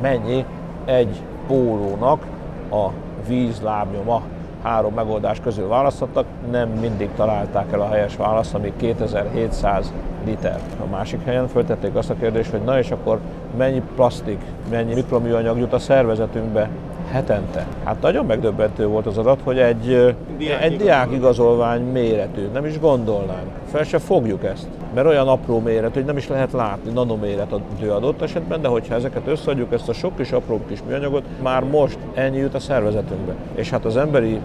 mennyi 0.00 0.44
egy 0.84 1.22
pólónak 1.46 2.22
a 2.70 2.88
vízlábnyoma. 3.28 4.22
Három 4.62 4.94
megoldás 4.94 5.40
közül 5.40 5.68
választottak, 5.68 6.26
nem 6.50 6.68
mindig 6.68 7.10
találták 7.16 7.72
el 7.72 7.80
a 7.80 7.88
helyes 7.88 8.16
választ, 8.16 8.54
ami 8.54 8.72
2700 8.76 9.92
liter. 10.24 10.60
A 10.80 10.86
másik 10.90 11.24
helyen 11.24 11.46
föltették 11.46 11.94
azt 11.94 12.10
a 12.10 12.14
kérdést, 12.14 12.50
hogy 12.50 12.62
na 12.62 12.78
és 12.78 12.90
akkor 12.90 13.18
mennyi 13.56 13.82
plastik, 13.94 14.40
mennyi 14.70 14.94
mikroműanyag 14.94 15.58
jut 15.58 15.72
a 15.72 15.78
szervezetünkbe 15.78 16.68
hetente. 17.12 17.66
Hát 17.84 18.00
nagyon 18.00 18.26
megdöbbentő 18.26 18.86
volt 18.86 19.06
az 19.06 19.18
adat, 19.18 19.40
hogy 19.44 19.58
egy, 19.58 20.14
diák 20.38 20.62
egy 20.62 20.76
diák 20.76 21.12
igazolvány 21.12 21.82
méretű, 21.82 22.46
nem 22.52 22.64
is 22.64 22.80
gondolnánk. 22.80 23.46
Fel 23.70 23.82
se 23.82 23.98
fogjuk 23.98 24.44
ezt, 24.44 24.66
mert 24.94 25.06
olyan 25.06 25.28
apró 25.28 25.60
méret, 25.60 25.94
hogy 25.94 26.04
nem 26.04 26.16
is 26.16 26.28
lehet 26.28 26.52
látni 26.52 26.92
nanoméret 26.92 27.52
adott 27.88 28.22
esetben, 28.22 28.62
de 28.62 28.68
hogyha 28.68 28.94
ezeket 28.94 29.26
összeadjuk, 29.26 29.72
ezt 29.72 29.88
a 29.88 29.92
sok 29.92 30.16
kis 30.16 30.32
apró 30.32 30.60
kis 30.68 30.78
műanyagot, 30.88 31.24
már 31.42 31.64
most 31.64 31.98
ennyi 32.14 32.38
jut 32.38 32.54
a 32.54 32.58
szervezetünkbe. 32.58 33.34
És 33.54 33.70
hát 33.70 33.84
az 33.84 33.96
emberi 33.96 34.40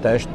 test 0.00 0.28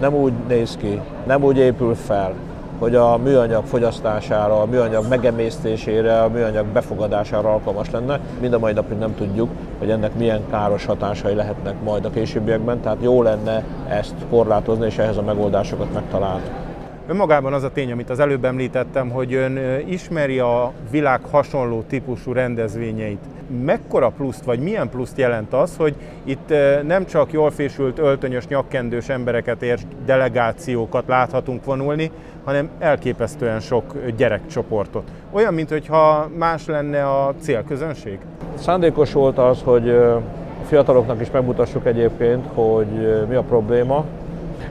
nem 0.00 0.14
úgy 0.14 0.32
néz 0.48 0.76
ki, 0.76 1.00
nem 1.26 1.44
úgy 1.44 1.58
épül 1.58 1.94
fel, 1.94 2.34
hogy 2.78 2.94
a 2.94 3.16
műanyag 3.16 3.64
fogyasztására, 3.64 4.60
a 4.60 4.66
műanyag 4.66 5.08
megemésztésére, 5.08 6.22
a 6.22 6.28
műanyag 6.28 6.66
befogadására 6.66 7.52
alkalmas 7.52 7.90
lenne. 7.90 8.20
Mind 8.40 8.52
a 8.52 8.58
mai 8.58 8.72
napig 8.72 8.98
nem 8.98 9.14
tudjuk, 9.14 9.50
hogy 9.84 9.92
ennek 9.92 10.14
milyen 10.14 10.46
káros 10.50 10.84
hatásai 10.84 11.34
lehetnek 11.34 11.82
majd 11.82 12.04
a 12.04 12.10
későbbiekben, 12.10 12.80
tehát 12.80 12.98
jó 13.00 13.22
lenne 13.22 13.64
ezt 13.88 14.14
korlátozni 14.30 14.86
és 14.86 14.98
ehhez 14.98 15.16
a 15.16 15.22
megoldásokat 15.22 15.92
megtalálni. 15.92 16.63
Önmagában 17.06 17.52
az 17.52 17.62
a 17.62 17.70
tény, 17.72 17.92
amit 17.92 18.10
az 18.10 18.18
előbb 18.18 18.44
említettem, 18.44 19.10
hogy 19.10 19.34
ön 19.34 19.58
ismeri 19.86 20.38
a 20.38 20.72
világ 20.90 21.20
hasonló 21.30 21.82
típusú 21.88 22.32
rendezvényeit. 22.32 23.18
Mekkora 23.64 24.08
pluszt, 24.08 24.44
vagy 24.44 24.58
milyen 24.58 24.88
pluszt 24.88 25.18
jelent 25.18 25.52
az, 25.52 25.76
hogy 25.76 25.94
itt 26.24 26.54
nem 26.86 27.06
csak 27.06 27.32
jól 27.32 27.50
fésült, 27.50 27.98
öltönyös, 27.98 28.46
nyakkendős 28.46 29.08
embereket 29.08 29.62
és 29.62 29.80
delegációkat 30.06 31.04
láthatunk 31.06 31.64
vonulni, 31.64 32.10
hanem 32.44 32.68
elképesztően 32.78 33.60
sok 33.60 33.94
gyerekcsoportot. 34.16 35.10
Olyan, 35.32 35.54
mintha 35.54 36.28
más 36.38 36.66
lenne 36.66 37.06
a 37.06 37.34
célközönség? 37.40 38.18
Szándékos 38.54 39.12
volt 39.12 39.38
az, 39.38 39.62
hogy 39.64 39.88
a 39.90 40.22
fiataloknak 40.66 41.20
is 41.20 41.30
megmutassuk 41.30 41.86
egyébként, 41.86 42.44
hogy 42.54 43.24
mi 43.28 43.34
a 43.34 43.42
probléma, 43.42 44.04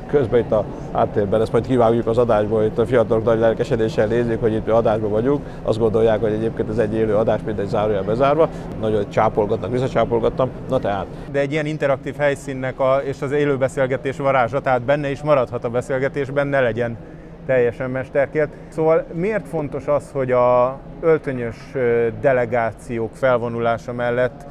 közben 0.08 0.40
itt 0.40 0.52
a 0.52 0.66
háttérben, 0.94 1.42
ezt 1.42 1.52
majd 1.52 1.68
kivágjuk 1.68 2.08
az 2.08 2.18
adásból, 2.18 2.64
itt 2.64 2.78
a 2.78 2.86
fiatalok 2.86 3.24
nagy 3.24 3.40
lelkesedéssel 3.40 4.08
nézik, 4.08 4.40
hogy 4.40 4.54
itt 4.54 4.70
adásban 4.70 5.10
vagyunk, 5.10 5.46
azt 5.64 5.80
gondolják, 5.80 6.22
hogy 6.22 6.32
egyébként 6.32 6.70
ez 6.70 6.78
egy 6.78 6.94
élő 6.94 7.16
adás, 7.16 7.40
mint 7.46 7.60
egy 7.60 7.68
zárójel 7.68 8.04
bezárva, 8.04 8.50
nagyon 8.80 9.10
csápolgatnak, 9.10 9.72
visszacsápolgattam, 9.72 10.50
na 10.70 10.80
tehát. 10.80 11.06
De 11.32 11.40
egy 11.40 11.52
ilyen 11.52 11.66
interaktív 11.66 12.16
helyszínnek 12.16 12.80
a, 12.80 13.02
és 13.04 13.22
az 13.22 13.32
élő 13.32 13.58
beszélgetés 13.58 14.18
varázsa, 14.18 14.62
tehát 14.62 14.82
benne 14.82 15.12
is 15.12 15.22
maradhat 15.22 15.64
a 15.64 15.70
beszélgetésben, 15.70 16.48
ne 16.48 16.60
legyen 16.60 16.98
teljesen 17.46 17.90
mesterkélt. 17.90 18.50
Szóval 18.68 19.06
miért 19.14 19.48
fontos 19.48 19.88
az, 19.88 20.12
hogy 20.14 20.32
a 20.32 20.80
öltönyös 21.02 21.56
delegációk 22.22 23.16
felvonulása 23.16 23.94
mellett 23.94 24.46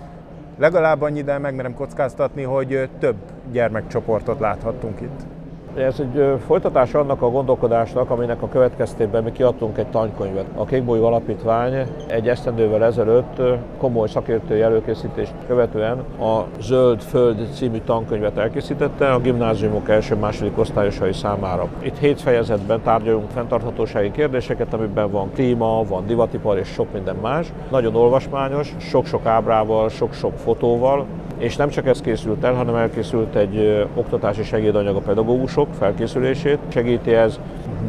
legalább 0.59 1.03
annyi, 1.03 1.23
de 1.23 1.39
megmerem 1.39 1.75
kockáztatni, 1.75 2.43
hogy 2.43 2.89
több 2.99 3.17
gyermekcsoportot 3.53 4.41
láthattunk 4.41 5.01
itt? 5.01 5.32
Ez 5.76 6.00
egy 6.00 6.38
folytatás 6.47 6.95
annak 6.95 7.23
a 7.23 7.31
gondolkodásnak, 7.31 8.11
aminek 8.11 8.43
a 8.43 8.49
következtében 8.49 9.23
mi 9.23 9.33
kiadtunk 9.33 9.79
egy 9.79 9.87
tankönyvet. 9.87 10.45
A 10.57 10.64
Kékbolyó 10.64 11.05
Alapítvány 11.07 11.75
egy 12.07 12.29
esztendővel 12.29 12.85
ezelőtt 12.85 13.43
komoly 13.79 14.09
szakértői 14.09 14.61
előkészítést 14.61 15.33
követően 15.47 15.99
a 16.21 16.45
Zöld 16.61 17.00
Föld 17.00 17.49
című 17.55 17.79
tankönyvet 17.79 18.38
elkészítette 18.38 19.12
a 19.12 19.21
gimnáziumok 19.21 19.88
első-második 19.88 20.59
osztályosai 20.59 21.12
számára. 21.12 21.69
Itt 21.83 21.99
hét 21.99 22.21
fejezetben 22.21 22.83
tárgyalunk 22.83 23.31
fenntarthatósági 23.31 24.11
kérdéseket, 24.11 24.75
amiben 24.75 25.11
van 25.11 25.31
klíma, 25.35 25.85
van 25.88 26.07
divatipar 26.07 26.59
és 26.59 26.69
sok 26.69 26.93
minden 26.93 27.17
más. 27.23 27.52
Nagyon 27.71 27.95
olvasmányos, 27.95 28.75
sok-sok 28.79 29.26
ábrával, 29.26 29.88
sok-sok 29.88 30.33
fotóval, 30.37 31.07
és 31.43 31.57
nem 31.57 31.69
csak 31.69 31.87
ez 31.87 32.01
készült 32.01 32.45
el, 32.45 32.55
hanem 32.55 32.75
elkészült 32.75 33.35
egy 33.35 33.87
oktatási 33.95 34.43
segédanyag 34.43 34.97
a 34.97 35.01
pedagógusok 35.01 35.69
felkészülését. 35.79 36.59
Segíti 36.69 37.15
ez, 37.15 37.41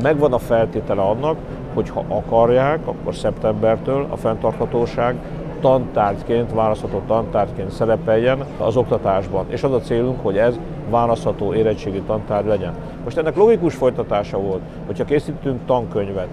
megvan 0.01 0.33
a 0.33 0.37
feltétele 0.37 1.01
annak, 1.01 1.37
hogy 1.73 1.89
ha 1.89 2.03
akarják, 2.07 2.87
akkor 2.87 3.15
szeptembertől 3.15 4.07
a 4.09 4.15
fenntarthatóság 4.15 5.15
tantárgyként, 5.61 6.53
választható 6.53 7.01
tantárgyként 7.07 7.71
szerepeljen 7.71 8.45
az 8.57 8.75
oktatásban. 8.75 9.45
És 9.49 9.63
az 9.63 9.71
a 9.71 9.79
célunk, 9.79 10.19
hogy 10.21 10.37
ez 10.37 10.59
választható 10.89 11.53
érettségi 11.53 12.01
tantárgy 12.01 12.47
legyen. 12.47 12.73
Most 13.03 13.17
ennek 13.17 13.35
logikus 13.35 13.75
folytatása 13.75 14.37
volt, 14.37 14.61
hogyha 14.85 15.05
készítünk 15.05 15.65
tankönyvet, 15.65 16.29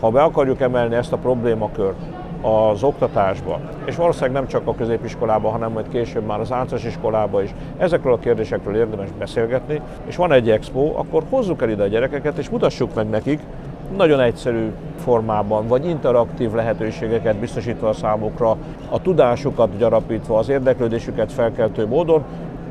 ha 0.00 0.10
be 0.10 0.22
akarjuk 0.22 0.60
emelni 0.60 0.94
ezt 0.94 1.12
a 1.12 1.16
problémakört, 1.16 1.98
az 2.44 2.82
oktatásba, 2.82 3.60
és 3.84 3.96
valószínűleg 3.96 4.32
nem 4.32 4.46
csak 4.46 4.66
a 4.66 4.74
középiskolában, 4.74 5.52
hanem 5.52 5.72
majd 5.72 5.88
később 5.88 6.26
már 6.26 6.40
az 6.40 6.52
általános 6.52 6.84
iskolában 6.84 7.42
is. 7.42 7.54
Ezekről 7.76 8.12
a 8.12 8.18
kérdésekről 8.18 8.76
érdemes 8.76 9.08
beszélgetni, 9.18 9.80
és 10.06 10.16
van 10.16 10.32
egy 10.32 10.50
expo, 10.50 10.92
akkor 10.96 11.22
hozzuk 11.30 11.62
el 11.62 11.68
ide 11.68 11.82
a 11.82 11.86
gyerekeket, 11.86 12.38
és 12.38 12.48
mutassuk 12.48 12.94
meg 12.94 13.08
nekik, 13.08 13.40
nagyon 13.96 14.20
egyszerű 14.20 14.72
formában, 14.96 15.66
vagy 15.66 15.86
interaktív 15.86 16.52
lehetőségeket 16.52 17.36
biztosítva 17.36 17.88
a 17.88 17.92
számukra, 17.92 18.56
a 18.90 19.02
tudásukat 19.02 19.76
gyarapítva, 19.76 20.38
az 20.38 20.48
érdeklődésüket 20.48 21.32
felkeltő 21.32 21.86
módon, 21.86 22.22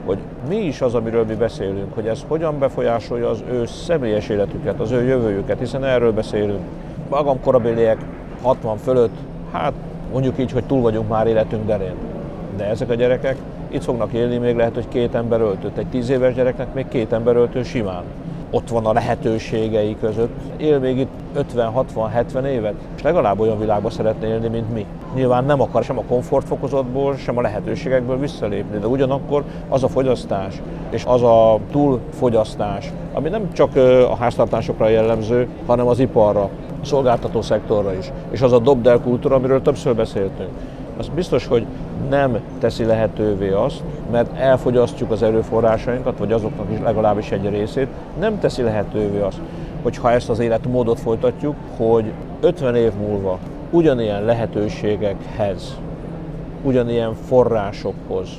hogy 0.06 0.18
mi 0.48 0.56
is 0.56 0.82
az, 0.82 0.96
amiről 0.96 1.26
mi 1.26 1.36
beszélünk, 1.36 1.94
hogy 1.94 2.08
ez 2.08 2.26
hogyan 2.28 2.60
befolyásolja 2.60 3.30
az 3.30 3.44
ő 3.52 3.66
személyes 3.66 4.30
életüket, 4.30 4.80
az 4.80 4.92
ő 4.92 5.04
jövőjüket, 5.04 5.60
hiszen 5.60 5.84
erről 5.84 6.12
beszélünk. 6.12 6.62
Magam 7.10 7.42
korabéliek 7.42 7.98
60 8.42 8.78
fölött 8.78 9.16
hát 9.54 9.74
mondjuk 10.12 10.40
így, 10.40 10.52
hogy 10.52 10.64
túl 10.64 10.82
vagyunk 10.82 11.10
már 11.10 11.28
életünk 11.28 11.66
derén. 11.66 11.96
De 12.58 12.66
ezek 12.66 12.90
a 12.90 12.94
gyerekek 12.94 13.38
itt 13.70 13.84
fognak 13.84 14.14
élni, 14.14 14.38
még 14.38 14.56
lehet, 14.56 14.74
hogy 14.74 14.88
két 14.88 15.16
ember 15.16 15.42
öltött. 15.42 15.78
Egy 15.78 15.88
tíz 15.88 16.10
éves 16.10 16.34
gyereknek 16.34 16.74
még 16.74 16.88
két 16.88 17.14
ember 17.14 17.36
öltő 17.36 17.64
simán. 17.64 18.04
Ott 18.50 18.70
van 18.70 18.86
a 18.86 18.94
lehetőségei 18.94 19.98
között. 20.00 20.34
Él 20.58 20.80
még 20.80 20.98
itt 20.98 21.12
50-60-70 21.56 22.44
évet, 22.44 22.74
és 22.96 23.02
legalább 23.02 23.40
olyan 23.40 23.60
világban 23.60 23.92
szeretne 23.92 24.28
élni, 24.28 24.48
mint 24.48 24.74
mi. 24.74 24.86
Nyilván 25.16 25.46
nem 25.46 25.62
akar 25.62 25.84
sem 25.84 25.98
a 25.98 26.04
komfortfokozatból, 26.08 27.16
sem 27.16 27.38
a 27.38 27.42
lehetőségekből 27.42 28.20
visszalépni, 28.20 28.80
de 28.80 28.88
ugyanakkor 28.88 29.44
az 29.70 29.84
a 29.84 29.88
fogyasztás 29.88 30.62
és 30.90 31.04
az 31.06 31.22
a 31.22 31.60
túlfogyasztás, 31.72 32.92
ami 33.14 33.30
nem 33.30 33.54
csak 33.54 33.76
a 34.10 34.16
háztartásokra 34.16 34.88
jellemző, 34.88 35.48
hanem 35.66 35.88
az 35.88 36.00
iparra, 36.00 36.50
szolgáltató 36.86 37.42
szektorra 37.42 37.94
is. 37.94 38.12
És 38.32 38.42
az 38.42 38.52
a 38.52 38.60
dobdel 38.60 39.00
kultúra, 39.00 39.36
amiről 39.36 39.62
többször 39.62 39.96
beszéltünk. 39.96 40.50
Az 40.98 41.10
biztos, 41.16 41.48
hogy 41.48 41.66
nem 42.10 42.40
teszi 42.60 42.86
lehetővé 42.86 43.50
azt, 43.50 43.84
mert 44.12 44.38
elfogyasztjuk 44.38 45.12
az 45.12 45.24
erőforrásainkat, 45.24 46.18
vagy 46.18 46.32
azoknak 46.32 46.72
is 46.72 46.80
legalábbis 46.84 47.32
egy 47.32 47.50
részét, 47.50 47.88
nem 48.20 48.40
teszi 48.40 48.62
lehetővé 48.62 49.20
azt, 49.20 49.40
hogy 49.82 49.98
ha 49.98 50.12
ezt 50.12 50.30
az 50.30 50.40
életmódot 50.40 51.00
folytatjuk, 51.00 51.56
hogy 51.78 52.12
50 52.42 52.76
év 52.76 52.92
múlva 52.94 53.40
ugyanilyen 53.70 54.24
lehetőségekhez, 54.24 55.78
ugyanilyen 56.64 57.14
forrásokhoz 57.14 58.30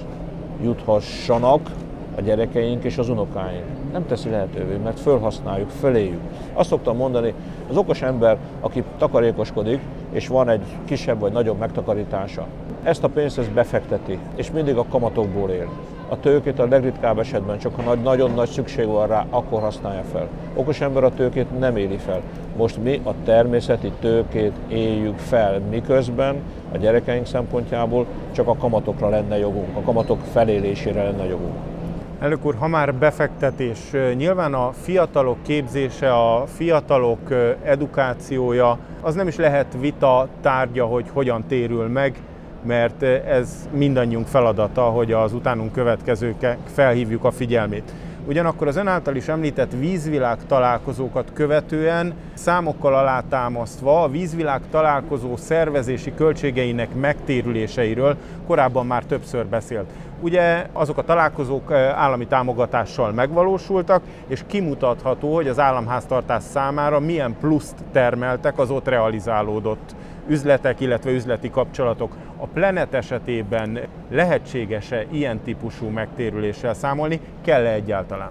juthassanak, 0.63 1.71
a 2.17 2.21
gyerekeink 2.21 2.85
és 2.85 2.99
az 2.99 3.09
unokáink. 3.09 3.84
Nem 3.95 4.07
teszi 4.07 4.31
lehetővé, 4.31 4.77
mert 4.77 5.01
felhasználjuk, 5.01 5.69
feléjük. 5.69 6.21
Azt 6.53 6.69
szoktam 6.69 6.97
mondani, 6.97 7.35
az 7.71 7.77
okos 7.77 8.03
ember, 8.03 8.37
aki 8.61 8.85
takarékoskodik, 8.99 9.81
és 10.11 10.29
van 10.29 10.49
egy 10.49 10.63
kisebb 10.85 11.21
vagy 11.21 11.33
nagyobb 11.33 11.59
megtakarítása, 11.59 12.47
ezt 12.83 13.05
a 13.05 13.09
pénzt 13.09 13.39
ezt 13.39 13.53
befekteti, 13.53 14.19
és 14.35 14.51
mindig 14.51 14.77
a 14.77 14.85
kamatokból 14.91 15.51
él. 15.51 15.69
A 16.09 16.21
tőkét 16.21 16.59
a 16.59 16.67
legritkább 16.67 17.19
esetben 17.19 17.59
csak 17.59 17.75
ha 17.77 17.83
nagy, 17.83 18.03
nagyon 18.03 18.31
nagy 18.31 18.49
szükség 18.49 18.87
van 18.87 19.07
rá, 19.07 19.27
akkor 19.31 19.61
használja 19.61 20.03
fel. 20.13 20.29
Okos 20.55 20.81
ember 20.81 21.05
a 21.05 21.15
tőkét 21.15 21.59
nem 21.59 21.77
éli 21.77 21.97
fel. 21.97 22.21
Most 22.57 22.83
mi 22.83 23.01
a 23.05 23.15
természeti 23.25 23.93
tőkét 24.01 24.55
éljük 24.69 25.19
fel, 25.19 25.61
miközben 25.71 26.37
a 26.73 26.77
gyerekeink 26.77 27.27
szempontjából 27.27 28.07
csak 28.33 28.49
a 28.49 28.57
kamatokra 28.57 29.09
lenne 29.09 29.39
jogunk, 29.39 29.77
a 29.77 29.81
kamatok 29.81 30.21
felélésére 30.33 31.03
lenne 31.03 31.25
jogunk. 31.27 31.74
Elnök 32.21 32.45
úr, 32.45 32.55
ha 32.55 32.69
már 32.69 32.95
befektetés, 32.95 33.79
nyilván 34.17 34.55
a 34.55 34.73
fiatalok 34.73 35.43
képzése, 35.43 36.13
a 36.13 36.47
fiatalok 36.47 37.19
edukációja, 37.63 38.79
az 39.01 39.15
nem 39.15 39.29
is 39.29 39.37
lehet 39.37 39.77
vita 39.81 40.29
tárgya, 40.41 40.85
hogy 40.85 41.05
hogyan 41.13 41.45
térül 41.49 41.89
meg, 41.89 42.15
mert 42.63 43.03
ez 43.27 43.69
mindannyiunk 43.73 44.27
feladata, 44.27 44.83
hogy 44.83 45.13
az 45.13 45.33
utánunk 45.33 45.73
következők 45.73 46.57
felhívjuk 46.73 47.25
a 47.25 47.31
figyelmét. 47.31 47.93
Ugyanakkor 48.27 48.69
az 48.69 48.77
ön 48.77 48.87
által 48.87 49.17
is 49.17 49.29
említett 49.29 49.73
vízvilág 49.73 50.39
találkozókat 50.47 51.31
követően 51.33 52.15
számokkal 52.35 52.95
alátámasztva 52.95 54.03
a 54.03 54.09
vízvilág 54.09 54.61
találkozó 54.71 55.37
szervezési 55.37 56.15
költségeinek 56.15 56.95
megtérüléseiről 56.95 58.17
korábban 58.47 58.87
már 58.87 59.05
többször 59.05 59.47
beszélt. 59.47 59.91
Ugye 60.21 60.67
azok 60.73 60.99
a 60.99 61.03
találkozók 61.03 61.73
állami 61.73 62.27
támogatással 62.27 63.13
megvalósultak, 63.13 64.03
és 64.27 64.43
kimutatható, 64.47 65.35
hogy 65.35 65.49
az 65.49 65.59
államháztartás 65.59 66.43
számára 66.43 67.01
milyen 67.01 67.37
pluszt 67.41 67.75
termeltek 67.93 68.59
az 68.59 68.71
ott 68.71 68.89
realizálódott 68.89 69.95
üzletek, 70.29 70.81
illetve 70.81 71.11
üzleti 71.11 71.51
kapcsolatok. 71.51 72.17
A 72.45 72.47
Planet 72.47 72.95
esetében 72.95 73.79
lehetséges-e 74.11 75.05
ilyen 75.11 75.41
típusú 75.45 75.89
megtérüléssel 75.89 76.75
számolni? 76.75 77.21
Kell-e 77.41 77.73
egyáltalán? 77.73 78.31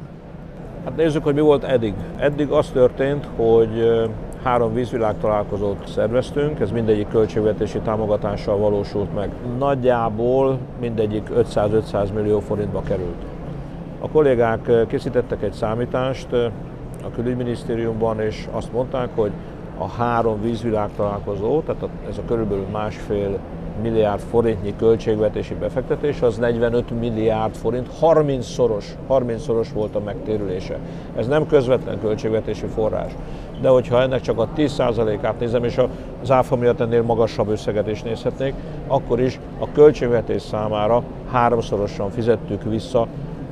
Hát 0.84 0.96
nézzük, 0.96 1.24
hogy 1.24 1.34
mi 1.34 1.42
volt 1.42 1.64
eddig. 1.64 1.94
Eddig 2.18 2.50
az 2.50 2.70
történt, 2.70 3.28
hogy 3.36 4.02
három 4.44 4.74
vízvilág 4.74 5.18
találkozót 5.18 5.88
szerveztünk, 5.88 6.60
ez 6.60 6.72
mindegyik 6.72 7.08
költségvetési 7.08 7.80
támogatással 7.80 8.58
valósult 8.58 9.16
meg. 9.16 9.30
Nagyjából 9.58 10.58
mindegyik 10.80 11.30
500-500 11.36 12.14
millió 12.14 12.40
forintba 12.40 12.82
került. 12.82 13.24
A 14.00 14.10
kollégák 14.10 14.88
készítettek 14.88 15.44
egy 15.44 15.54
számítást, 15.54 16.34
a 17.04 17.12
külügyminisztériumban, 17.16 18.20
és 18.20 18.48
azt 18.52 18.72
mondták, 18.72 19.10
hogy 19.16 19.32
a 19.78 19.88
három 19.88 20.42
vízvilág 20.42 20.90
találkozó, 20.96 21.62
tehát 21.62 21.88
ez 22.10 22.18
a 22.18 22.26
körülbelül 22.28 22.66
másfél 22.72 23.40
milliárd 23.82 24.22
forintnyi 24.22 24.74
költségvetési 24.78 25.54
befektetés, 25.54 26.22
az 26.22 26.38
45 26.38 27.00
milliárd 27.00 27.56
forint, 27.56 27.90
30-szoros, 28.02 28.86
30-szoros 29.10 29.68
volt 29.74 29.96
a 29.96 30.00
megtérülése. 30.00 30.78
Ez 31.18 31.28
nem 31.28 31.48
közvetlen 31.48 32.00
költségvetési 32.00 32.66
forrás. 32.66 33.12
De 33.62 33.70
hogyha 33.70 34.02
ennek 34.02 34.22
csak 34.22 34.40
a 34.40 34.50
10%-át 34.56 35.40
nézem, 35.40 35.64
és 35.64 35.82
az 36.22 36.32
áfa 36.32 36.56
miatt 36.56 36.80
ennél 36.80 37.04
magasabb 37.04 37.50
összeget 37.50 37.88
is 37.88 38.02
nézhetnék, 38.02 38.54
akkor 38.88 39.20
is 39.20 39.40
a 39.60 39.72
költségvetés 39.72 40.42
számára 40.42 41.04
háromszorosan 41.32 42.10
fizettük 42.10 42.64
vissza 42.64 43.08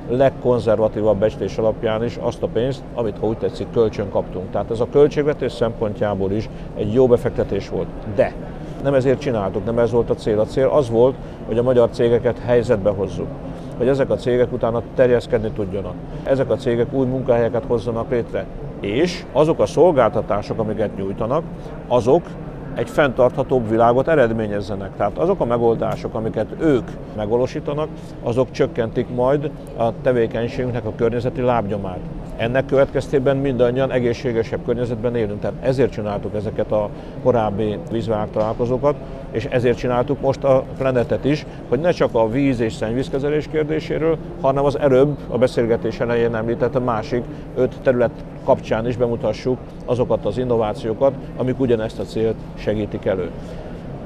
legkonzervatívabb 0.10 1.18
becslés 1.18 1.58
alapján 1.58 2.04
is 2.04 2.18
azt 2.22 2.44
a 2.44 2.48
pénzt, 2.48 2.84
amit 2.94 3.18
ha 3.20 3.28
úgy 3.28 3.38
tetszik 3.38 3.68
kölcsön 3.74 4.10
kaptunk. 4.10 4.52
Tehát 4.52 4.72
ez 4.72 4.80
a 4.80 4.88
költségvetés 4.92 5.52
szempontjából 5.52 6.32
is 6.32 6.50
egy 6.76 6.94
jó 6.94 7.08
befektetés 7.08 7.70
volt. 7.70 7.88
De 8.16 8.34
nem 8.84 8.94
ezért 8.94 9.20
csináltuk, 9.20 9.66
nem 9.66 9.80
ez 9.80 9.92
volt 9.92 10.10
a 10.10 10.16
cél. 10.16 10.40
A 10.40 10.46
cél 10.46 10.68
az 10.68 10.90
volt, 10.90 11.16
hogy 11.48 11.58
a 11.58 11.64
magyar 11.64 11.90
cégeket 11.90 12.40
helyzetbe 12.40 12.90
hozzuk 12.90 13.28
hogy 13.82 13.90
ezek 13.90 14.10
a 14.10 14.16
cégek 14.16 14.52
utána 14.52 14.82
terjeszkedni 14.96 15.52
tudjanak. 15.52 15.94
Ezek 16.24 16.50
a 16.50 16.56
cégek 16.56 16.94
új 16.94 17.06
munkahelyeket 17.06 17.64
hozzanak 17.68 18.10
létre. 18.10 18.46
És 18.80 19.26
azok 19.32 19.60
a 19.60 19.66
szolgáltatások, 19.66 20.60
amiket 20.60 20.98
nyújtanak, 20.98 21.44
azok 21.88 22.22
egy 22.76 22.90
fenntarthatóbb 22.90 23.70
világot 23.70 24.08
eredményezzenek. 24.08 24.96
Tehát 24.98 25.18
azok 25.18 25.40
a 25.40 25.46
megoldások, 25.46 26.14
amiket 26.14 26.48
ők 26.60 26.90
megvalósítanak, 27.16 27.88
azok 28.24 28.52
csökkentik 28.52 29.08
majd 29.16 29.50
a 29.78 30.02
tevékenységünknek 30.02 30.86
a 30.86 30.94
környezeti 30.96 31.42
lábnyomát. 31.42 32.00
Ennek 32.38 32.66
következtében 32.66 33.38
mindannyian 33.38 33.92
egészségesebb 33.92 34.66
környezetben 34.66 35.16
élünk. 35.16 35.40
Tehát 35.40 35.56
ezért 35.62 35.92
csináltuk 35.92 36.36
ezeket 36.36 36.72
a 36.72 36.90
korábbi 37.24 37.78
vízvág 37.92 38.30
találkozókat, 38.30 38.96
és 39.32 39.46
ezért 39.46 39.78
csináltuk 39.78 40.22
most 40.22 40.44
a 40.44 40.64
planetet 40.78 41.26
is, 41.26 41.46
hogy 41.70 41.80
ne 41.80 41.92
csak 41.92 42.10
a 42.16 42.30
víz 42.30 42.60
és 42.60 42.74
szennyvízkezelés 42.74 43.48
kérdéséről, 43.48 44.18
hanem 44.42 44.66
az 44.66 44.80
előbb 44.80 45.18
a 45.28 45.38
beszélgetés 45.38 46.00
elején 46.00 46.36
említett 46.36 46.76
a 46.76 46.80
másik 46.80 47.24
öt 47.56 47.80
terület 47.82 48.12
kapcsán 48.44 48.88
is 48.88 48.98
bemutassuk 48.98 49.58
azokat 49.86 50.26
az 50.26 50.38
innovációkat, 50.38 51.14
amik 51.38 51.60
ugyanezt 51.60 52.00
a 52.00 52.04
célt 52.04 52.36
segítik 52.62 53.06
elő. 53.06 53.30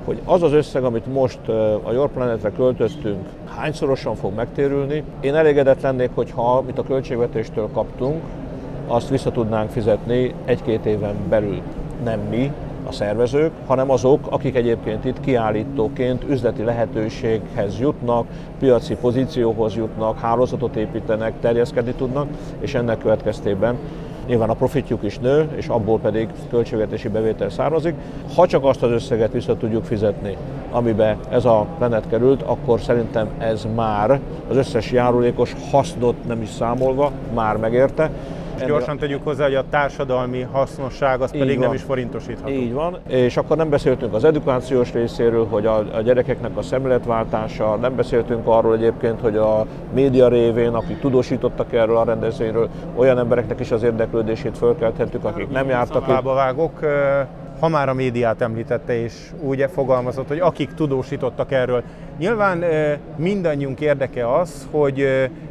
Hogy 0.06 0.20
az 0.26 0.44
az 0.44 0.52
összeg, 0.52 0.84
amit 0.84 1.14
most 1.14 1.48
a 1.84 1.92
Your 1.92 2.10
Planetre 2.10 2.52
költöztünk, 2.52 3.28
hányszorosan 3.58 4.16
fog 4.16 4.36
megtérülni. 4.36 5.04
Én 5.20 5.36
elégedett 5.36 5.82
lennék, 5.82 6.10
hogyha 6.14 6.58
amit 6.58 6.78
a 6.78 6.84
költségvetéstől 6.84 7.70
kaptunk, 7.74 8.22
azt 8.88 9.10
vissza 9.10 9.32
tudnánk 9.32 9.70
fizetni 9.70 10.34
egy-két 10.46 10.86
éven 10.86 11.16
belül. 11.30 11.62
Nem 12.04 12.20
mi, 12.20 12.52
a 12.88 12.92
szervezők, 12.92 13.52
hanem 13.68 13.92
azok, 13.92 14.28
akik 14.30 14.56
egyébként 14.56 15.06
itt 15.06 15.20
kiállítóként 15.20 16.24
üzleti 16.30 16.64
lehetőséghez 16.64 17.80
jutnak, 17.80 18.28
piaci 18.60 18.96
pozícióhoz 18.96 19.76
jutnak, 19.76 20.20
hálózatot 20.20 20.76
építenek, 20.76 21.34
terjeszkedni 21.40 21.94
tudnak, 21.94 22.28
és 22.60 22.74
ennek 22.74 22.98
következtében 22.98 23.78
nyilván 24.28 24.50
a 24.50 24.54
profitjuk 24.54 25.04
is 25.04 25.20
nő, 25.20 25.50
és 25.56 25.68
abból 25.68 26.00
pedig 26.00 26.30
költségvetési 26.50 27.08
bevétel 27.08 27.50
származik. 27.50 27.96
Ha 28.36 28.48
csak 28.48 28.64
azt 28.64 28.84
az 28.84 28.92
összeget 28.92 29.32
vissza 29.32 29.58
tudjuk 29.58 29.84
fizetni, 29.84 30.38
amibe 30.72 31.18
ez 31.30 31.46
a 31.46 31.68
planet 31.78 32.08
került, 32.10 32.42
akkor 32.42 32.80
szerintem 32.80 33.28
ez 33.38 33.68
már 33.76 34.20
az 34.50 34.58
összes 34.58 34.92
járulékos 34.92 35.56
hasznot 35.72 36.28
nem 36.28 36.42
is 36.42 36.50
számolva 36.50 37.12
már 37.34 37.58
megérte, 37.58 38.12
és 38.56 38.66
gyorsan 38.66 38.98
tegyük 38.98 39.24
hozzá, 39.24 39.44
hogy 39.44 39.56
a 39.56 39.64
társadalmi 39.70 40.42
hasznosság 40.52 41.22
az 41.22 41.34
Így 41.34 41.40
pedig 41.40 41.58
van. 41.58 41.66
nem 41.66 41.76
is 41.76 41.82
forintosítható. 41.82 42.54
Így 42.54 42.74
van, 42.74 42.98
és 43.08 43.38
akkor 43.38 43.58
nem 43.58 43.70
beszéltünk 43.70 44.14
az 44.14 44.24
edukációs 44.24 44.94
részéről, 44.94 45.46
hogy 45.48 45.66
a, 45.66 45.78
a 45.78 46.02
gyerekeknek 46.02 46.58
a 46.58 46.62
szemléletváltása, 46.62 47.76
nem 47.76 47.96
beszéltünk 47.96 48.48
arról 48.48 48.76
egyébként, 48.76 49.20
hogy 49.20 49.38
a 49.38 49.66
média 49.94 50.28
révén, 50.28 50.74
akik 50.74 51.00
tudósítottak 51.00 51.74
erről 51.74 51.98
a 51.98 52.04
rendezvényről, 52.04 52.70
olyan 52.96 53.18
embereknek 53.18 53.60
is 53.60 53.72
az 53.72 53.84
érdeklődését 53.84 54.58
fölkelthettük, 54.58 55.24
akik 55.24 55.50
nem 55.50 55.70
jártak. 55.70 56.06
Vágok, 56.06 56.80
ha 57.66 57.72
már 57.72 57.90
a 57.90 57.94
médiát 57.94 58.42
említette, 58.42 59.02
és 59.02 59.14
úgy 59.42 59.66
fogalmazott, 59.74 60.28
hogy 60.28 60.40
akik 60.40 60.74
tudósítottak 60.74 61.52
erről. 61.52 61.84
Nyilván 62.18 62.64
mindannyiunk 63.16 63.80
érdeke 63.80 64.34
az, 64.34 64.68
hogy 64.72 65.00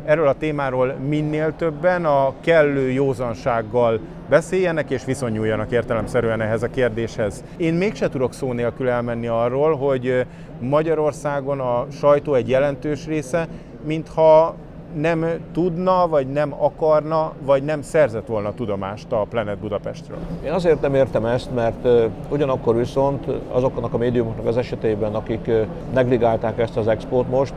erről 0.04 0.28
a 0.28 0.34
témáról 0.34 0.94
minél 1.08 1.52
többen 1.56 2.04
a 2.04 2.32
kellő 2.40 2.90
józansággal 2.90 4.00
beszéljenek 4.28 4.90
és 4.90 5.04
viszonyuljanak 5.04 5.70
értelemszerűen 5.72 6.40
ehhez 6.40 6.62
a 6.62 6.70
kérdéshez. 6.70 7.44
Én 7.56 7.74
mégse 7.74 8.08
tudok 8.08 8.32
szó 8.32 8.52
nélkül 8.52 8.88
elmenni 8.88 9.26
arról, 9.26 9.76
hogy 9.76 10.26
Magyarországon 10.60 11.60
a 11.60 11.86
sajtó 11.90 12.34
egy 12.34 12.48
jelentős 12.48 13.06
része, 13.06 13.48
mintha 13.86 14.54
nem 14.94 15.26
tudna, 15.52 16.08
vagy 16.08 16.26
nem 16.26 16.54
akarna, 16.58 17.32
vagy 17.44 17.62
nem 17.62 17.82
szerzett 17.82 18.26
volna 18.26 18.54
tudomást 18.54 19.12
a 19.12 19.26
Planet 19.30 19.58
Budapestről? 19.58 20.18
Én 20.44 20.52
azért 20.52 20.80
nem 20.80 20.94
értem 20.94 21.24
ezt, 21.24 21.54
mert 21.54 21.88
ugyanakkor 22.28 22.76
viszont 22.76 23.26
azoknak 23.52 23.94
a 23.94 23.98
médiumoknak 23.98 24.46
az 24.46 24.56
esetében, 24.56 25.14
akik 25.14 25.50
negligálták 25.92 26.58
ezt 26.58 26.76
az 26.76 26.88
expót 26.88 27.30
most, 27.30 27.54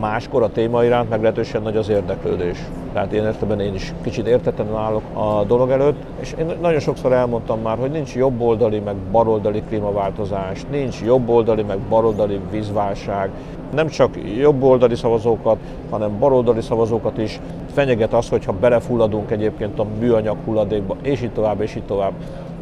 máskor 0.00 0.42
a 0.42 0.50
téma 0.52 0.84
iránt 0.84 1.10
meglehetősen 1.10 1.62
nagy 1.62 1.76
az 1.76 1.88
érdeklődés. 1.88 2.58
Tehát 2.92 3.12
én 3.12 3.24
értelemben 3.24 3.66
én 3.66 3.74
is 3.74 3.94
kicsit 4.02 4.26
értetlenül 4.26 4.76
állok 4.76 5.02
a 5.12 5.44
dolog 5.44 5.70
előtt, 5.70 6.02
és 6.20 6.34
én 6.38 6.46
nagyon 6.60 6.80
sokszor 6.80 7.12
elmondtam 7.12 7.60
már, 7.60 7.78
hogy 7.78 7.90
nincs 7.90 8.14
jobboldali 8.14 8.78
meg 8.78 8.96
baloldali 8.96 9.62
klímaváltozás, 9.68 10.62
nincs 10.70 11.00
jobboldali 11.00 11.62
meg 11.62 11.78
baloldali 11.78 12.40
vízválság, 12.50 13.30
nem 13.74 13.88
csak 13.88 14.18
jobboldali 14.38 14.94
szavazókat, 14.94 15.56
hanem 15.90 16.18
baloldali 16.18 16.60
szavazókat 16.60 17.18
is 17.18 17.40
fenyeget 17.72 18.12
az, 18.12 18.28
hogyha 18.28 18.52
belefulladunk 18.52 19.30
egyébként 19.30 19.78
a 19.78 19.86
műanyag 19.98 20.36
hulladékba, 20.44 20.96
és 21.02 21.22
így 21.22 21.32
tovább, 21.32 21.60
és 21.60 21.74
így 21.74 21.84
tovább. 21.84 22.12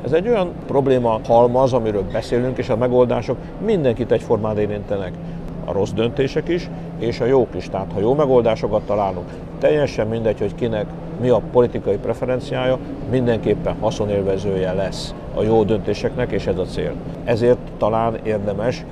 Ez 0.05 0.13
egy 0.13 0.29
olyan 0.29 0.53
probléma 0.67 1.21
halmaz, 1.27 1.73
amiről 1.73 2.05
beszélünk, 2.13 2.59
és 2.59 2.69
a 2.69 2.77
megoldások 2.77 3.37
mindenkit 3.65 4.13
egyformán 4.13 4.59
érintenek 4.59 5.13
a 5.65 5.73
rossz 5.73 5.91
döntések 5.91 6.49
is, 6.49 6.71
és 6.99 7.21
a 7.21 7.25
jók 7.25 7.49
is. 7.57 7.69
Tehát 7.69 7.93
ha 7.93 8.01
jó 8.01 8.15
megoldásokat 8.15 8.83
találunk, 8.83 9.27
teljesen 9.59 10.07
mindegy, 10.07 10.39
hogy 10.39 10.55
kinek 10.55 10.87
mi 11.21 11.29
a 11.29 11.41
politikai 11.53 11.97
preferenciája, 11.97 12.79
mindenképpen 13.11 13.75
haszonélvezője 13.81 14.73
lesz 14.73 15.15
a 15.35 15.43
jó 15.43 15.65
döntéseknek, 15.65 16.31
és 16.31 16.47
ez 16.47 16.59
a 16.59 16.65
cél. 16.65 16.93
Ezért 17.25 17.59
talán 17.79 18.19
érdemes 18.23 18.85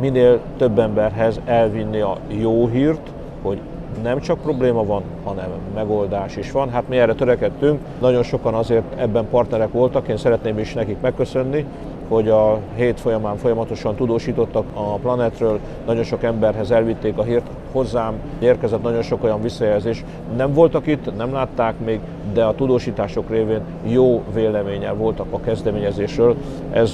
minél 0.00 0.40
több 0.56 0.78
emberhez 0.78 1.40
elvinni 1.44 2.00
a 2.00 2.16
jó 2.28 2.66
hírt, 2.66 3.10
hogy 3.42 3.60
nem 4.02 4.20
csak 4.20 4.40
probléma 4.40 4.84
van, 4.84 5.02
hanem 5.24 5.48
megoldás 5.74 6.36
is 6.36 6.50
van. 6.50 6.70
Hát 6.70 6.88
mi 6.88 6.98
erre 6.98 7.14
törekedtünk, 7.14 7.80
nagyon 8.00 8.22
sokan 8.22 8.54
azért 8.54 8.84
ebben 8.96 9.28
partnerek 9.30 9.72
voltak, 9.72 10.08
én 10.08 10.16
szeretném 10.16 10.58
is 10.58 10.74
nekik 10.74 11.00
megköszönni, 11.00 11.64
hogy 12.08 12.28
a 12.28 12.58
hét 12.74 13.00
folyamán 13.00 13.36
folyamatosan 13.36 13.94
tudósítottak 13.94 14.64
a 14.74 14.94
planetről, 14.94 15.58
nagyon 15.86 16.04
sok 16.04 16.22
emberhez 16.22 16.70
elvitték 16.70 17.18
a 17.18 17.22
hírt, 17.22 17.46
hozzám 17.72 18.14
érkezett 18.38 18.82
nagyon 18.82 19.02
sok 19.02 19.24
olyan 19.24 19.42
visszajelzés. 19.42 20.04
Nem 20.36 20.52
voltak 20.52 20.86
itt, 20.86 21.16
nem 21.16 21.32
látták 21.32 21.74
még, 21.84 22.00
de 22.32 22.44
a 22.44 22.54
tudósítások 22.54 23.30
révén 23.30 23.60
jó 23.84 24.22
véleménnyel 24.34 24.94
voltak 24.94 25.26
a 25.30 25.40
kezdeményezésről. 25.40 26.36
Ez 26.72 26.92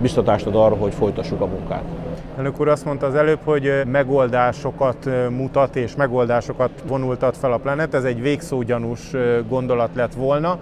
biztatást 0.00 0.46
ad 0.46 0.54
arra, 0.54 0.74
hogy 0.74 0.94
folytassuk 0.94 1.40
a 1.40 1.46
munkát. 1.46 1.82
Elnök 2.36 2.60
úr 2.60 2.68
azt 2.68 2.84
mondta 2.84 3.06
az 3.06 3.14
előbb, 3.14 3.38
hogy 3.44 3.70
megoldásokat 3.86 5.08
mutat 5.30 5.76
és 5.76 5.96
megoldásokat 5.96 6.70
vonultat 6.86 7.36
fel 7.36 7.52
a 7.52 7.56
Planet. 7.56 7.94
Ez 7.94 8.04
egy 8.04 8.22
végszógyanús 8.22 9.10
gondolat 9.48 9.90
lett 9.94 10.14
volna 10.14 10.58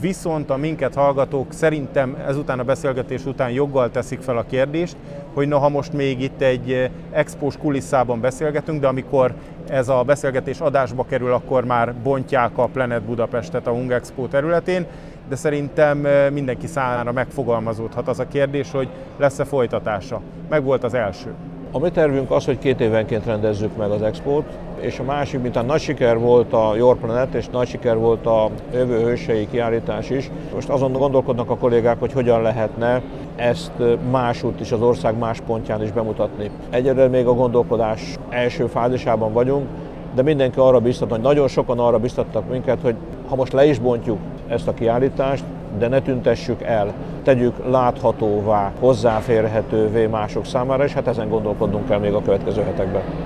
viszont 0.00 0.50
a 0.50 0.56
minket 0.56 0.94
hallgatók 0.94 1.52
szerintem 1.52 2.16
ezután 2.26 2.58
a 2.58 2.64
beszélgetés 2.64 3.24
után 3.24 3.50
joggal 3.50 3.90
teszik 3.90 4.20
fel 4.20 4.36
a 4.36 4.44
kérdést, 4.50 4.96
hogy 5.34 5.48
noha 5.48 5.68
most 5.68 5.92
még 5.92 6.20
itt 6.20 6.40
egy 6.40 6.72
eh, 6.72 6.90
expós 7.10 7.56
kulisszában 7.56 8.20
beszélgetünk, 8.20 8.80
de 8.80 8.86
amikor 8.86 9.34
ez 9.68 9.88
a 9.88 10.02
beszélgetés 10.02 10.60
adásba 10.60 11.04
kerül, 11.04 11.32
akkor 11.32 11.64
már 11.64 11.94
bontják 11.94 12.58
a 12.58 12.66
Planet 12.66 13.02
Budapestet 13.02 13.66
a 13.66 13.70
Hung 13.70 13.90
Expo 13.90 14.26
területén, 14.26 14.86
de 15.28 15.36
szerintem 15.36 16.06
eh, 16.06 16.30
mindenki 16.30 16.66
számára 16.66 17.12
megfogalmazódhat 17.12 18.08
az 18.08 18.18
a 18.18 18.28
kérdés, 18.28 18.70
hogy 18.70 18.88
lesz-e 19.18 19.44
folytatása. 19.44 20.20
Meg 20.48 20.64
volt 20.64 20.84
az 20.84 20.94
első. 20.94 21.34
A 21.70 21.78
mi 21.78 21.90
tervünk 21.90 22.30
az, 22.30 22.44
hogy 22.44 22.58
két 22.58 22.80
évenként 22.80 23.26
rendezzük 23.26 23.76
meg 23.76 23.90
az 23.90 24.02
expót, 24.02 24.44
és 24.84 24.98
a 24.98 25.02
másik, 25.02 25.40
mint 25.40 25.56
a 25.56 25.62
nagy 25.62 25.80
siker 25.80 26.18
volt 26.18 26.52
a 26.52 26.72
Your 26.76 26.96
Planet, 26.96 27.34
és 27.34 27.48
nagy 27.48 27.68
siker 27.68 27.96
volt 27.96 28.26
a 28.26 28.50
jövő 28.72 29.02
hősei 29.02 29.48
kiállítás 29.50 30.10
is. 30.10 30.30
Most 30.54 30.68
azon 30.68 30.92
gondolkodnak 30.92 31.50
a 31.50 31.56
kollégák, 31.56 31.98
hogy 31.98 32.12
hogyan 32.12 32.42
lehetne 32.42 33.02
ezt 33.36 33.72
másút 34.10 34.60
is, 34.60 34.72
az 34.72 34.80
ország 34.80 35.18
más 35.18 35.40
pontján 35.40 35.82
is 35.82 35.92
bemutatni. 35.92 36.50
Egyelőre 36.70 37.08
még 37.08 37.26
a 37.26 37.34
gondolkodás 37.34 38.18
első 38.28 38.66
fázisában 38.66 39.32
vagyunk, 39.32 39.66
de 40.14 40.22
mindenki 40.22 40.58
arra 40.58 40.80
biztat, 40.80 41.10
hogy 41.10 41.20
nagyon 41.20 41.48
sokan 41.48 41.78
arra 41.78 41.98
biztattak 41.98 42.50
minket, 42.50 42.78
hogy 42.82 42.94
ha 43.28 43.36
most 43.36 43.52
le 43.52 43.66
is 43.66 43.78
bontjuk, 43.78 44.18
ezt 44.48 44.68
a 44.68 44.74
kiállítást, 44.74 45.44
de 45.78 45.88
ne 45.88 46.00
tüntessük 46.00 46.62
el, 46.62 46.92
tegyük 47.22 47.54
láthatóvá, 47.70 48.72
hozzáférhetővé 48.80 50.06
mások 50.06 50.44
számára, 50.44 50.84
és 50.84 50.92
hát 50.92 51.06
ezen 51.06 51.28
gondolkodnunk 51.28 51.88
kell 51.88 51.98
még 51.98 52.12
a 52.12 52.22
következő 52.22 52.62
hetekben. 52.62 53.23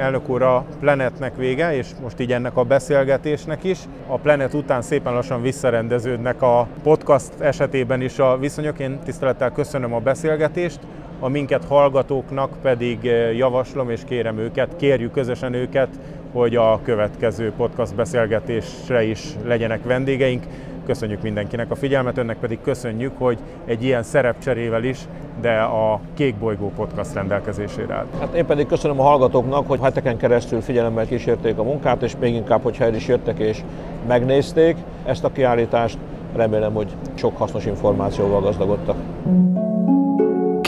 Elnök 0.00 0.28
úr, 0.28 0.42
a 0.42 0.64
Planetnek 0.78 1.36
vége, 1.36 1.76
és 1.76 1.86
most 2.02 2.20
így 2.20 2.32
ennek 2.32 2.56
a 2.56 2.64
beszélgetésnek 2.64 3.64
is. 3.64 3.78
A 4.06 4.18
Planet 4.18 4.54
után 4.54 4.82
szépen 4.82 5.12
lassan 5.12 5.42
visszarendeződnek 5.42 6.42
a 6.42 6.66
podcast 6.82 7.32
esetében 7.40 8.00
is 8.00 8.18
a 8.18 8.38
viszonyok. 8.38 8.78
Én 8.78 8.98
tisztelettel 9.04 9.50
köszönöm 9.50 9.94
a 9.94 9.98
beszélgetést, 9.98 10.78
a 11.20 11.28
minket 11.28 11.64
hallgatóknak 11.64 12.50
pedig 12.62 13.06
eh, 13.06 13.36
javaslom 13.36 13.90
és 13.90 14.00
kérem 14.04 14.38
őket, 14.38 14.76
kérjük 14.76 15.12
közösen 15.12 15.54
őket, 15.54 15.88
hogy 16.32 16.56
a 16.56 16.80
következő 16.82 17.52
podcast 17.56 17.94
beszélgetésre 17.94 19.02
is 19.02 19.36
legyenek 19.44 19.84
vendégeink. 19.84 20.44
Köszönjük 20.86 21.22
mindenkinek 21.22 21.70
a 21.70 21.74
figyelmet, 21.74 22.18
önnek 22.18 22.36
pedig 22.36 22.58
köszönjük, 22.62 23.12
hogy 23.18 23.38
egy 23.64 23.84
ilyen 23.84 24.02
szerepcserével 24.02 24.84
is, 24.84 24.98
de 25.40 25.58
a 25.60 26.00
Kék 26.14 26.34
Bolygó 26.34 26.72
podcast 26.76 27.14
rendelkezésére 27.14 27.94
állt. 27.94 28.06
Hát 28.18 28.34
én 28.34 28.46
pedig 28.46 28.66
köszönöm 28.66 29.00
a 29.00 29.02
hallgatóknak, 29.02 29.68
hogy 29.68 29.80
heteken 29.82 30.16
keresztül 30.16 30.60
figyelemmel 30.60 31.06
kísérték 31.06 31.58
a 31.58 31.62
munkát, 31.62 32.02
és 32.02 32.12
még 32.20 32.34
inkább, 32.34 32.62
hogyha 32.62 32.84
el 32.84 32.94
is 32.94 33.08
jöttek 33.08 33.38
és 33.38 33.62
megnézték 34.06 34.76
ezt 35.04 35.24
a 35.24 35.32
kiállítást, 35.32 35.98
remélem, 36.34 36.74
hogy 36.74 36.88
sok 37.14 37.36
hasznos 37.36 37.66
információval 37.66 38.40
gazdagodtak. 38.40 38.96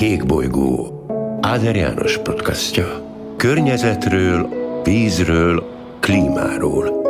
Kék 0.03 0.27
bolygó. 0.27 1.05
Áder 1.41 1.77
János 1.77 2.19
podcastja. 2.19 2.85
Környezetről, 3.37 4.49
vízről, 4.85 5.65
klímáról. 6.01 7.02